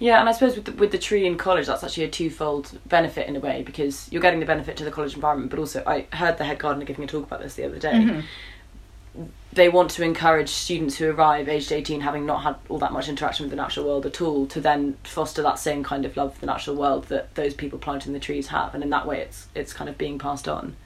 yeah, 0.00 0.18
and 0.18 0.28
I 0.30 0.32
suppose 0.32 0.56
with 0.56 0.64
the, 0.64 0.72
with 0.72 0.92
the 0.92 0.98
tree 0.98 1.26
in 1.26 1.36
college, 1.36 1.66
that's 1.66 1.84
actually 1.84 2.04
a 2.04 2.10
twofold 2.10 2.78
benefit 2.86 3.28
in 3.28 3.36
a 3.36 3.40
way 3.40 3.62
because 3.62 4.10
you're 4.10 4.22
getting 4.22 4.40
the 4.40 4.46
benefit 4.46 4.78
to 4.78 4.84
the 4.84 4.90
college 4.90 5.14
environment, 5.14 5.50
but 5.50 5.58
also 5.58 5.82
I 5.86 6.06
heard 6.14 6.38
the 6.38 6.44
head 6.44 6.58
gardener 6.58 6.86
giving 6.86 7.04
a 7.04 7.06
talk 7.06 7.26
about 7.26 7.42
this 7.42 7.54
the 7.54 7.64
other 7.64 7.78
day. 7.78 7.92
Mm-hmm. 7.92 9.24
They 9.52 9.68
want 9.68 9.90
to 9.90 10.02
encourage 10.02 10.48
students 10.48 10.96
who 10.96 11.10
arrive 11.10 11.50
aged 11.50 11.70
18 11.70 12.00
having 12.00 12.24
not 12.24 12.44
had 12.44 12.56
all 12.70 12.78
that 12.78 12.92
much 12.92 13.08
interaction 13.08 13.44
with 13.44 13.50
the 13.50 13.56
natural 13.56 13.84
world 13.84 14.06
at 14.06 14.22
all 14.22 14.46
to 14.46 14.60
then 14.60 14.96
foster 15.04 15.42
that 15.42 15.58
same 15.58 15.84
kind 15.84 16.06
of 16.06 16.16
love 16.16 16.32
for 16.32 16.40
the 16.40 16.46
natural 16.46 16.76
world 16.76 17.04
that 17.08 17.34
those 17.34 17.52
people 17.52 17.78
planting 17.78 18.14
the 18.14 18.20
trees 18.20 18.46
have, 18.48 18.74
and 18.74 18.82
in 18.82 18.88
that 18.90 19.06
way, 19.06 19.20
it's 19.20 19.48
it's 19.54 19.74
kind 19.74 19.90
of 19.90 19.98
being 19.98 20.18
passed 20.18 20.48
on. 20.48 20.76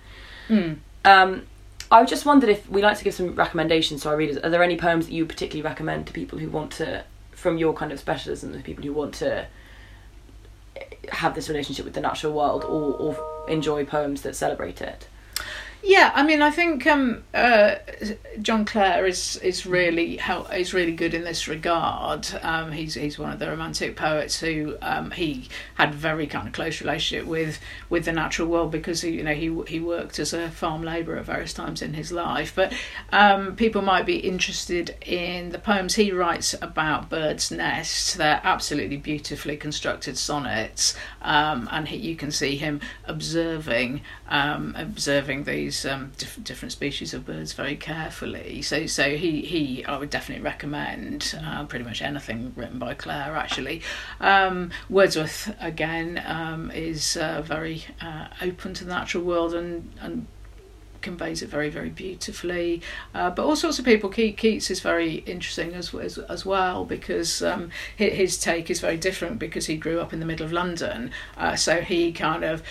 Mm. 0.48 0.78
Um, 1.04 1.46
I 1.92 2.04
just 2.04 2.26
wondered 2.26 2.50
if 2.50 2.68
we 2.68 2.82
like 2.82 2.98
to 2.98 3.04
give 3.04 3.14
some 3.14 3.36
recommendations 3.36 4.02
to 4.02 4.08
our 4.08 4.16
readers. 4.16 4.38
Are 4.38 4.50
there 4.50 4.62
any 4.64 4.76
poems 4.76 5.06
that 5.06 5.12
you 5.12 5.24
particularly 5.24 5.62
recommend 5.62 6.08
to 6.08 6.12
people 6.12 6.40
who 6.40 6.50
want 6.50 6.72
to 6.72 7.04
from 7.44 7.58
your 7.58 7.74
kind 7.74 7.92
of 7.92 8.00
specialism, 8.00 8.52
the 8.52 8.60
people 8.60 8.82
who 8.82 8.94
want 8.94 9.12
to 9.12 9.46
have 11.10 11.34
this 11.34 11.50
relationship 11.50 11.84
with 11.84 11.92
the 11.92 12.00
natural 12.00 12.32
world 12.32 12.64
or, 12.64 12.94
or 12.94 13.50
enjoy 13.50 13.84
poems 13.84 14.22
that 14.22 14.34
celebrate 14.34 14.80
it. 14.80 15.06
Yeah, 15.86 16.12
I 16.14 16.22
mean, 16.22 16.40
I 16.40 16.50
think 16.50 16.86
um, 16.86 17.24
uh, 17.34 17.74
John 18.40 18.64
Clare 18.64 19.04
is 19.06 19.36
is 19.36 19.66
really 19.66 20.16
help, 20.16 20.50
is 20.54 20.72
really 20.72 20.92
good 20.92 21.12
in 21.12 21.24
this 21.24 21.46
regard. 21.46 22.26
Um, 22.42 22.72
he's 22.72 22.94
he's 22.94 23.18
one 23.18 23.30
of 23.30 23.38
the 23.38 23.48
romantic 23.48 23.94
poets 23.94 24.40
who 24.40 24.78
um, 24.80 25.10
he 25.10 25.46
had 25.74 25.94
very 25.94 26.26
kind 26.26 26.46
of 26.48 26.54
close 26.54 26.80
relationship 26.80 27.26
with 27.26 27.60
with 27.90 28.06
the 28.06 28.12
natural 28.12 28.48
world 28.48 28.70
because 28.70 29.02
he, 29.02 29.10
you 29.10 29.22
know 29.22 29.34
he 29.34 29.54
he 29.68 29.78
worked 29.78 30.18
as 30.18 30.32
a 30.32 30.50
farm 30.50 30.82
labourer 30.82 31.18
at 31.18 31.26
various 31.26 31.52
times 31.52 31.82
in 31.82 31.92
his 31.92 32.10
life. 32.10 32.54
But 32.56 32.72
um, 33.12 33.54
people 33.54 33.82
might 33.82 34.06
be 34.06 34.16
interested 34.16 34.96
in 35.02 35.50
the 35.50 35.58
poems 35.58 35.96
he 35.96 36.10
writes 36.12 36.54
about 36.62 37.10
birds' 37.10 37.50
nests. 37.50 38.14
They're 38.14 38.40
absolutely 38.42 38.96
beautifully 38.96 39.58
constructed 39.58 40.16
sonnets, 40.16 40.94
um, 41.20 41.68
and 41.70 41.88
he, 41.88 41.98
you 41.98 42.16
can 42.16 42.30
see 42.30 42.56
him 42.56 42.80
observing 43.04 44.00
um, 44.30 44.74
observing 44.78 45.44
these 45.44 45.73
um, 45.84 46.12
diff- 46.18 46.42
different 46.44 46.72
species 46.72 47.14
of 47.14 47.24
birds 47.24 47.52
very 47.54 47.76
carefully. 47.76 48.60
So, 48.62 48.86
so 48.86 49.16
he, 49.16 49.42
he 49.42 49.84
I 49.84 49.96
would 49.96 50.10
definitely 50.10 50.44
recommend 50.44 51.34
uh, 51.42 51.64
pretty 51.64 51.84
much 51.84 52.02
anything 52.02 52.52
written 52.54 52.78
by 52.78 52.94
Clare. 52.94 53.34
Actually, 53.36 53.80
um, 54.20 54.70
Wordsworth 54.90 55.54
again 55.60 56.22
um, 56.26 56.70
is 56.70 57.16
uh, 57.16 57.42
very 57.42 57.84
uh, 58.00 58.26
open 58.42 58.74
to 58.74 58.84
the 58.84 58.90
natural 58.90 59.24
world 59.24 59.54
and 59.54 59.92
and 60.00 60.26
conveys 61.04 61.42
it 61.42 61.50
very 61.50 61.68
very 61.68 61.90
beautifully 61.90 62.80
uh, 63.14 63.28
but 63.28 63.44
all 63.44 63.54
sorts 63.54 63.78
of 63.78 63.84
people 63.84 64.08
Keats 64.08 64.70
is 64.70 64.80
very 64.80 65.16
interesting 65.26 65.74
as 65.74 65.94
as, 65.94 66.16
as 66.18 66.46
well 66.46 66.86
because 66.86 67.42
um, 67.42 67.70
his 67.94 68.38
take 68.38 68.70
is 68.70 68.80
very 68.80 68.96
different 68.96 69.38
because 69.38 69.66
he 69.66 69.76
grew 69.76 70.00
up 70.00 70.14
in 70.14 70.18
the 70.18 70.26
middle 70.26 70.46
of 70.46 70.50
London 70.52 71.10
uh, 71.36 71.54
so 71.54 71.82
he 71.82 72.10
kind 72.10 72.42
of 72.42 72.62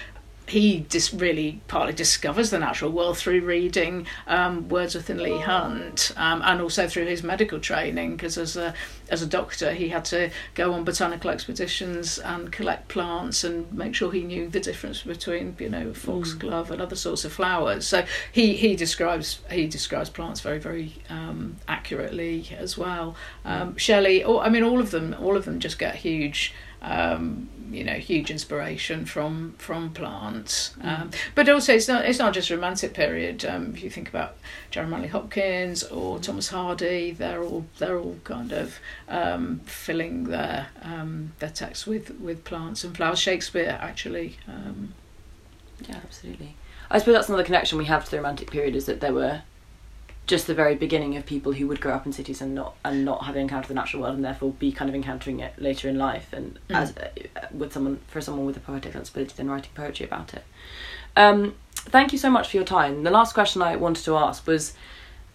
he 0.48 0.86
just 0.90 1.14
really 1.14 1.62
partly 1.68 1.94
discovers 1.94 2.50
the 2.50 2.60
natural 2.60 2.92
world 2.92 3.18
through 3.18 3.42
reading 3.42 4.06
um, 4.28 4.68
Wordsworth 4.68 5.10
and 5.10 5.22
Leigh 5.22 5.40
Hunt, 5.40 6.12
um, 6.18 6.42
and 6.44 6.62
also 6.62 6.88
through 6.88 7.06
his 7.06 7.24
medical 7.24 7.60
training. 7.60 8.16
Because 8.16 8.38
as 8.38 8.58
a 8.58 8.74
as 9.10 9.22
a 9.22 9.26
doctor, 9.26 9.74
he 9.74 9.90
had 9.90 10.06
to 10.06 10.32
go 10.54 10.74
on 10.74 10.84
botanical 10.84 11.30
expeditions 11.30 12.20
and 12.20 12.52
collect 12.52 12.88
plants 12.88 13.44
and 13.44 13.72
make 13.74 13.96
sure 13.96 14.12
he 14.12 14.24
knew 14.24 14.50
the 14.50 14.60
difference 14.60 15.04
between 15.04 15.56
you 15.60 15.70
know 15.70 15.94
foxglove 15.94 16.68
mm. 16.68 16.72
and 16.72 16.82
other 16.82 16.96
sorts 16.96 17.24
of 17.24 17.32
flowers. 17.32 17.88
So 17.88 18.06
he 18.32 18.56
he 18.56 18.76
describes 18.76 19.40
he 19.50 19.68
describes 19.68 20.10
plants 20.10 20.42
very 20.42 20.60
very 20.60 20.96
um, 21.10 21.58
accurately 21.68 22.50
as 22.58 22.78
well. 22.78 23.16
Um, 23.46 23.78
Shelley, 23.78 24.26
I 24.26 24.50
mean, 24.50 24.64
all 24.64 24.80
of 24.80 24.92
them 24.92 25.16
all 25.20 25.38
of 25.38 25.46
them 25.46 25.60
just 25.60 25.80
get 25.80 25.96
huge 25.96 26.54
um, 26.84 27.50
you 27.72 27.84
know 27.84 27.93
huge 27.93 28.30
inspiration 28.30 29.06
from 29.06 29.56
from 29.58 29.91
plants. 29.91 30.76
Mm. 30.80 31.02
um, 31.02 31.12
but 31.36 31.50
also 31.50 31.74
it's 31.74 31.88
not 31.88 32.06
it's 32.06 32.19
not 32.19 32.34
just 32.34 32.50
romantic 32.50 32.93
period. 32.93 33.43
Um, 33.46 33.74
if 33.74 33.84
you 33.84 33.89
think 33.89 34.10
about 34.10 34.36
Gerard 34.69 35.10
Hopkins 35.10 35.84
or 35.84 36.19
Thomas 36.19 36.50
Hardy 36.50 37.12
they're 37.12 37.43
all 37.43 37.65
they're 37.80 37.98
all 37.98 38.17
kind 38.24 38.52
of 38.52 38.80
um, 39.08 39.62
filling 39.65 40.26
their 40.26 40.67
um, 40.82 41.34
their 41.39 41.50
texts 41.50 41.88
with 41.88 42.12
with 42.19 42.43
plants 42.43 42.84
and 42.84 42.96
flowers. 42.96 43.19
Shakespeare 43.19 43.78
actually 43.82 44.38
um, 44.48 44.93
yeah 45.88 46.00
absolutely. 46.04 46.56
I 46.91 47.00
suppose 47.00 47.15
that's 47.15 47.30
another 47.30 47.43
connection 47.43 47.78
we 47.78 47.86
have 47.86 48.06
to 48.06 48.12
the 48.12 48.17
romantic 48.17 48.52
period 48.52 48.76
is 48.76 48.86
that 48.86 49.02
there 49.02 49.13
were 49.13 49.41
just 50.26 50.48
the 50.48 50.54
very 50.54 50.76
beginning 50.76 51.18
of 51.18 51.26
people 51.26 51.52
who 51.54 51.68
would 51.68 51.82
grow 51.82 51.94
up 51.94 52.06
in 52.06 52.14
cities 52.14 52.42
and 52.42 52.56
not 52.56 52.76
and 52.86 53.04
not 53.04 53.26
have 53.26 53.36
encountered 53.36 53.68
the 53.68 53.74
natural 53.74 54.02
world 54.02 54.16
and 54.16 54.24
therefore 54.24 54.52
be 54.54 54.72
kind 54.72 54.90
of 54.90 54.96
encountering 54.96 55.40
it 55.40 55.54
later 55.58 55.90
in 55.90 55.98
life 55.98 56.32
and 56.32 56.60
mm. 56.70 56.76
as 56.76 56.96
uh, 56.98 57.10
with 57.52 57.74
someone 57.74 58.00
for 58.08 58.22
someone 58.22 58.46
with 58.46 58.56
a 58.56 58.60
poetic 58.60 58.94
sensibility 58.94 59.34
then 59.36 59.50
writing 59.50 59.72
poetry 59.76 60.06
about 60.06 60.34
it 60.34 60.44
um, 61.16 61.56
thank 61.76 62.12
you 62.12 62.18
so 62.18 62.30
much 62.30 62.50
for 62.50 62.58
your 62.58 62.66
time 62.66 63.04
the 63.04 63.12
last 63.12 63.34
question 63.34 63.62
i 63.62 63.76
wanted 63.76 64.04
to 64.04 64.16
ask 64.16 64.48
was 64.48 64.74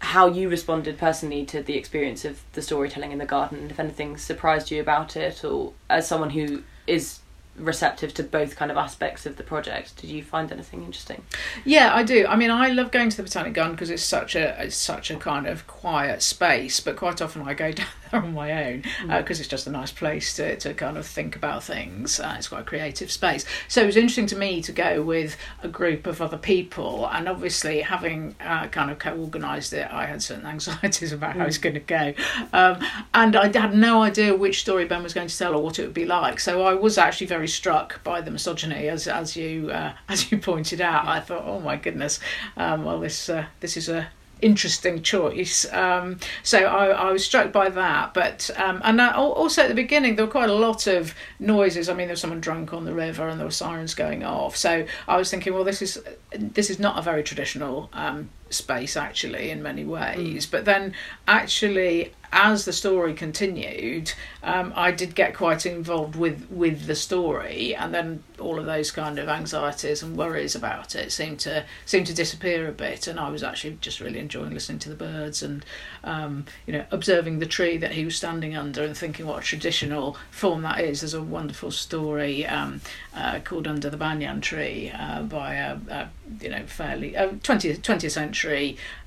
how 0.01 0.27
you 0.29 0.49
responded 0.49 0.97
personally 0.97 1.45
to 1.45 1.63
the 1.63 1.77
experience 1.77 2.25
of 2.25 2.41
the 2.53 2.63
storytelling 2.63 3.13
in 3.13 3.19
the 3.19 3.27
garden 3.27 3.59
and 3.59 3.71
if 3.71 3.81
anything 3.81 4.17
surprised 4.17 4.71
you 4.71 4.81
about 4.81 5.17
it 5.17 5.45
or 5.45 5.73
as 5.91 6.07
someone 6.07 6.31
who 6.31 6.63
is 6.87 7.19
receptive 7.59 8.15
to 8.15 8.23
both 8.23 8.57
kind 8.57 8.71
of 8.71 8.77
aspects 8.77 9.27
of 9.27 9.37
the 9.37 9.43
project. 9.43 9.97
Did 9.97 10.11
you 10.11 10.23
find 10.23 10.51
anything 10.53 10.85
interesting? 10.85 11.25
Yeah, 11.65 11.95
I 11.95 12.03
do. 12.03 12.27
I 12.27 12.37
mean, 12.37 12.51
I 12.51 12.69
love 12.69 12.91
going 12.91 13.11
to 13.11 13.17
the 13.17 13.23
Botanic 13.23 13.55
Garden 13.55 13.75
because 13.75 13.91
it's 13.91 14.03
such 14.03 14.35
a 14.35 14.63
it's 14.63 14.77
such 14.77 15.11
a 15.11 15.17
kind 15.17 15.47
of 15.47 15.67
quiet 15.67 16.23
space. 16.23 16.81
But 16.81 16.97
quite 16.97 17.21
often 17.21 17.43
I 17.43 17.55
go 17.55 17.73
down 17.73 17.87
there 18.11 18.23
on 18.23 18.35
my 18.35 18.67
own 18.67 18.81
because 18.81 19.03
mm. 19.03 19.11
uh, 19.11 19.41
it's 19.41 19.49
just 19.49 19.67
a 19.67 19.71
nice 19.71 19.93
place 19.93 20.37
to, 20.37 20.57
to 20.57 20.75
kind 20.75 20.97
of 20.97 21.07
think 21.07 21.37
about 21.37 21.65
things. 21.65 22.21
Uh, 22.21 22.35
it's 22.39 22.49
quite 22.49 22.63
a 22.63 22.65
creative 22.65 23.11
space. 23.11 23.45
So 23.69 23.83
it 23.83 23.87
was 23.87 23.97
interesting 23.97 24.27
to 24.27 24.37
me 24.37 24.63
to 24.63 24.73
go 24.73 25.03
with 25.03 25.37
a 25.63 25.69
group 25.69 26.07
of 26.07 26.23
other 26.23 26.39
people, 26.39 27.09
and 27.09 27.29
obviously 27.29 27.81
having 27.81 28.35
uh, 28.41 28.69
kind 28.69 28.91
of 28.91 28.99
co-organised 28.99 29.73
it, 29.73 29.89
I 29.91 30.07
had 30.07 30.23
certain 30.23 30.47
anxieties 30.55 31.13
about 31.13 31.35
mm. 31.35 31.39
how 31.39 31.47
it's 31.47 31.59
going 31.59 31.75
to 31.75 31.81
go, 31.81 32.15
um, 32.53 32.79
and 33.15 33.37
I 33.37 33.47
had 33.59 33.75
no 33.75 34.03
idea 34.03 34.35
which 34.35 34.61
story 34.61 34.85
Ben 34.85 35.03
was 35.03 35.15
going 35.15 35.29
to 35.29 35.37
tell 35.37 35.55
or 35.55 35.63
what 35.63 35.79
it 35.79 35.83
would 35.83 35.95
be 35.95 36.05
like. 36.05 36.41
So 36.41 36.63
I 36.63 36.75
was 36.75 36.99
actually 36.99 37.27
very 37.27 37.48
struck 37.49 38.03
by 38.05 38.21
the 38.21 38.31
misogyny, 38.31 38.89
as 38.89 39.09
as 39.09 39.37
you 39.37 39.71
uh, 39.71 39.93
as 40.09 40.31
you 40.31 40.39
pointed 40.39 40.81
out. 40.81 41.07
I 41.07 41.21
thought, 41.21 41.45
oh 41.45 41.61
my 41.61 41.77
goodness, 41.77 42.21
um, 42.57 42.85
well 42.85 43.01
this 43.01 43.29
uh, 43.29 43.47
this 43.61 43.77
is 43.77 43.89
a 43.89 44.09
interesting 44.41 45.03
choice. 45.03 45.71
Um, 45.73 46.19
so 46.43 46.59
I, 46.59 46.87
I, 46.89 47.13
was 47.13 47.25
struck 47.25 47.53
by 47.53 47.69
that. 47.71 48.15
But 48.15 48.51
um, 48.57 48.81
and 48.85 48.99
that, 48.99 49.15
also 49.17 49.63
at 49.63 49.69
the 49.69 49.75
beginning 49.75 50.17
there 50.17 50.25
were 50.25 50.31
quite 50.31 50.51
a 50.51 50.55
lot 50.55 50.87
of 50.87 51.15
noises. 51.39 51.89
I 51.89 51.95
mean, 51.95 52.07
there 52.07 52.13
was 52.13 52.21
someone 52.21 52.41
drunk 52.41 52.73
on 52.73 52.85
the 52.85 52.95
river 52.95 53.29
and 53.29 53.39
there 53.39 53.47
were 53.47 53.53
sirens 53.53 53.95
going 53.95 54.25
off. 54.25 54.57
So 54.57 54.87
I 55.07 55.17
was 55.17 55.31
thinking, 55.31 55.55
well, 55.55 55.65
this 55.65 55.83
is 55.83 56.01
this 56.33 56.71
is 56.71 56.79
not 56.79 56.99
a 56.99 57.03
very 57.03 57.23
traditional 57.23 57.91
um, 57.93 58.31
space 58.51 58.97
actually 58.97 59.51
in 59.51 59.63
many 59.63 59.85
ways. 59.85 60.47
Mm. 60.47 60.51
But 60.51 60.65
then 60.65 60.95
actually 61.27 62.13
as 62.33 62.65
the 62.65 62.73
story 62.73 63.15
continued, 63.15 64.13
um, 64.43 64.73
I 64.77 64.91
did 64.91 65.15
get 65.15 65.35
quite 65.35 65.65
involved 65.65 66.15
with 66.15 66.47
with 66.51 66.87
the 66.87 66.95
story, 66.95 67.75
and 67.75 67.95
then 67.95 68.23
all 68.39 68.59
of 68.59 68.67
those 68.67 68.91
kind 68.91 69.19
of 69.19 69.29
anxieties 69.29 70.03
and 70.03 70.17
worries 70.17 70.55
about 70.55 70.95
it 70.95 71.11
seemed 71.11 71.41
to 71.41 71.65
seemed 71.87 72.07
to 72.07 72.15
disappear 72.15 72.69
a 72.69 72.73
bit, 72.73 73.07
and 73.07 73.19
I 73.19 73.31
was 73.31 73.43
actually 73.43 73.79
just 73.81 74.01
really 74.01 74.19
enjoying 74.19 74.53
listening 74.53 74.79
to 74.81 74.91
the 74.91 74.95
birds 74.95 75.43
and 75.43 75.65
um, 76.05 76.45
you 76.67 76.73
know 76.75 76.85
observing 76.91 77.39
the 77.39 77.47
tree 77.47 77.79
that 77.79 77.93
he 77.93 78.05
was 78.05 78.17
standing 78.17 78.55
under 78.55 78.85
and 78.85 78.97
thinking 78.97 79.27
what 79.27 79.43
a 79.43 79.47
traditional 79.47 80.17
form 80.31 80.63
that 80.63 80.81
is. 80.81 81.01
There's 81.01 81.15
a 81.15 81.23
wonderful 81.23 81.71
story 81.71 82.47
um, 82.47 82.83
uh, 83.15 83.41
called 83.41 83.67
Under 83.67 83.89
the 83.89 83.97
Banyan 83.97 84.41
Tree 84.43 84.93
uh, 84.95 85.23
by 85.23 85.55
a, 85.55 85.79
a, 85.89 86.11
you 86.41 86.51
know 86.51 86.67
fairly 86.67 87.17
uh, 87.17 87.31
20th 87.31 87.81
20th 87.81 88.11
century 88.11 88.38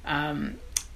um, 0.05 0.55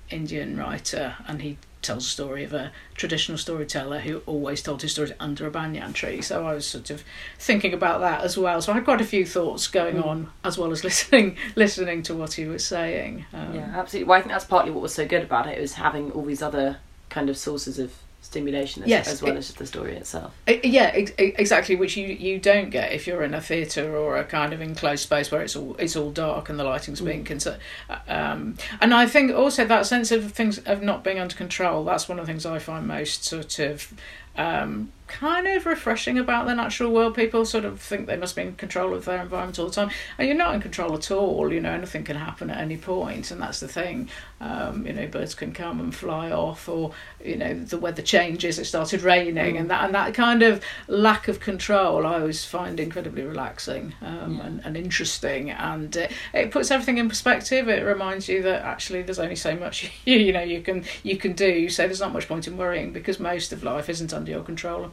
Indian 0.09 0.57
writer, 0.57 1.15
and 1.27 1.41
he 1.41 1.57
tells 1.85 2.05
a 2.05 2.09
story 2.09 2.43
of 2.43 2.51
a 2.51 2.71
traditional 2.95 3.37
storyteller 3.37 3.99
who 3.99 4.17
always 4.25 4.61
told 4.61 4.81
his 4.81 4.91
stories 4.91 5.11
under 5.19 5.45
a 5.45 5.51
banyan 5.51 5.93
tree. 5.93 6.21
So 6.21 6.45
I 6.45 6.53
was 6.53 6.65
sort 6.65 6.89
of 6.89 7.03
thinking 7.37 7.73
about 7.73 8.01
that 8.01 8.21
as 8.21 8.37
well. 8.37 8.61
So 8.61 8.71
I 8.71 8.75
had 8.75 8.85
quite 8.85 9.01
a 9.01 9.05
few 9.05 9.25
thoughts 9.25 9.67
going 9.67 9.97
mm. 9.97 10.05
on 10.05 10.29
as 10.43 10.57
well 10.57 10.71
as 10.71 10.83
listening 10.83 11.37
listening 11.55 12.01
to 12.03 12.15
what 12.15 12.33
he 12.33 12.45
was 12.45 12.65
saying. 12.65 13.25
Um, 13.33 13.55
yeah, 13.55 13.71
absolutely. 13.75 14.09
Well, 14.09 14.17
I 14.17 14.21
think 14.21 14.31
that's 14.31 14.45
partly 14.45 14.71
what 14.71 14.81
was 14.81 14.95
so 14.95 15.07
good 15.07 15.23
about 15.23 15.47
it 15.47 15.61
was 15.61 15.73
having 15.73 16.11
all 16.11 16.25
these 16.25 16.41
other 16.41 16.77
kind 17.09 17.29
of 17.29 17.37
sources 17.37 17.77
of 17.79 17.93
stimulation 18.25 18.83
as, 18.83 18.89
Yes, 18.89 19.07
as 19.07 19.21
well 19.21 19.33
it- 19.35 19.37
as 19.39 19.53
the 19.53 19.65
story 19.65 19.95
itself. 19.95 20.33
Uh, 20.47 20.53
Yeah, 20.63 20.91
ex- 20.93 21.11
exactly. 21.17 21.75
Which 21.75 21.95
you, 21.97 22.07
you 22.07 22.39
don't 22.39 22.69
get 22.69 22.91
if 22.91 23.07
you're 23.07 23.23
in 23.23 23.33
a 23.33 23.41
theatre 23.41 23.95
or 23.95 24.17
a 24.17 24.23
kind 24.23 24.51
of 24.53 24.61
enclosed 24.61 25.03
space 25.03 25.31
where 25.31 25.41
it's 25.41 25.55
all 25.55 25.75
it's 25.79 25.95
all 25.95 26.11
dark 26.11 26.49
and 26.49 26.59
the 26.59 26.63
lighting's 26.63 27.01
being 27.01 27.23
considered. 27.23 27.59
Um, 28.07 28.57
and 28.81 28.93
I 28.93 29.05
think 29.05 29.31
also 29.33 29.65
that 29.65 29.85
sense 29.85 30.11
of 30.11 30.31
things 30.31 30.57
of 30.59 30.81
not 30.81 31.03
being 31.03 31.19
under 31.19 31.35
control. 31.35 31.83
That's 31.83 32.09
one 32.09 32.19
of 32.19 32.25
the 32.25 32.31
things 32.31 32.45
I 32.45 32.59
find 32.59 32.87
most 32.87 33.23
sort 33.23 33.59
of 33.59 33.93
um, 34.37 34.91
kind 35.07 35.47
of 35.47 35.65
refreshing 35.65 36.17
about 36.17 36.45
the 36.45 36.55
natural 36.55 36.91
world. 36.91 37.15
People 37.15 37.45
sort 37.45 37.65
of 37.65 37.79
think 37.79 38.07
they 38.07 38.17
must 38.17 38.35
be 38.35 38.41
in 38.41 38.55
control 38.55 38.93
of 38.93 39.05
their 39.05 39.21
environment 39.21 39.59
all 39.59 39.67
the 39.67 39.73
time, 39.73 39.91
and 40.17 40.27
you're 40.27 40.37
not 40.37 40.55
in 40.55 40.61
control 40.61 40.95
at 40.95 41.11
all. 41.11 41.53
You 41.53 41.61
know, 41.61 41.71
anything 41.71 42.03
can 42.03 42.17
happen 42.17 42.49
at 42.49 42.57
any 42.57 42.77
point, 42.77 43.31
and 43.31 43.41
that's 43.41 43.59
the 43.59 43.67
thing. 43.67 44.09
Um, 44.41 44.85
you 44.85 44.93
know, 44.93 45.07
birds 45.07 45.35
can 45.35 45.53
come 45.53 45.79
and 45.79 45.93
fly 45.93 46.31
off, 46.31 46.67
or 46.67 46.91
you 47.23 47.35
know, 47.35 47.53
the 47.53 47.77
weather 47.77 48.01
changes. 48.01 48.59
It 48.59 48.65
started 48.65 49.01
raining, 49.01 49.57
and 49.57 49.69
that 49.69 49.85
and 49.85 49.95
that 49.95 50.13
kind 50.13 50.41
of 50.41 50.63
lack 50.87 51.27
of 51.27 51.39
control, 51.39 52.05
I 52.05 52.19
always 52.19 52.43
find 52.43 52.79
incredibly 52.79 53.23
relaxing 53.23 53.93
um, 54.01 54.41
and, 54.41 54.61
and 54.65 54.75
interesting, 54.75 55.51
and 55.51 55.95
it, 55.95 56.11
it 56.33 56.51
puts 56.51 56.71
everything 56.71 56.97
in 56.97 57.09
perspective. 57.09 57.69
It 57.69 57.83
reminds 57.83 58.27
you 58.27 58.41
that 58.43 58.63
actually 58.63 59.03
there's 59.03 59.19
only 59.19 59.35
so 59.35 59.55
much 59.55 59.91
you, 60.05 60.17
you 60.17 60.33
know 60.33 60.43
you 60.43 60.61
can 60.61 60.83
you 61.03 61.17
can 61.17 61.33
do. 61.33 61.69
So 61.69 61.83
there's 61.83 62.01
not 62.01 62.13
much 62.13 62.27
point 62.27 62.47
in 62.47 62.57
worrying 62.57 62.91
because 62.91 63.19
most 63.19 63.53
of 63.53 63.63
life 63.63 63.89
isn't 63.89 64.13
under 64.13 64.31
your 64.31 64.43
control 64.43 64.91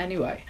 anyway. 0.00 0.44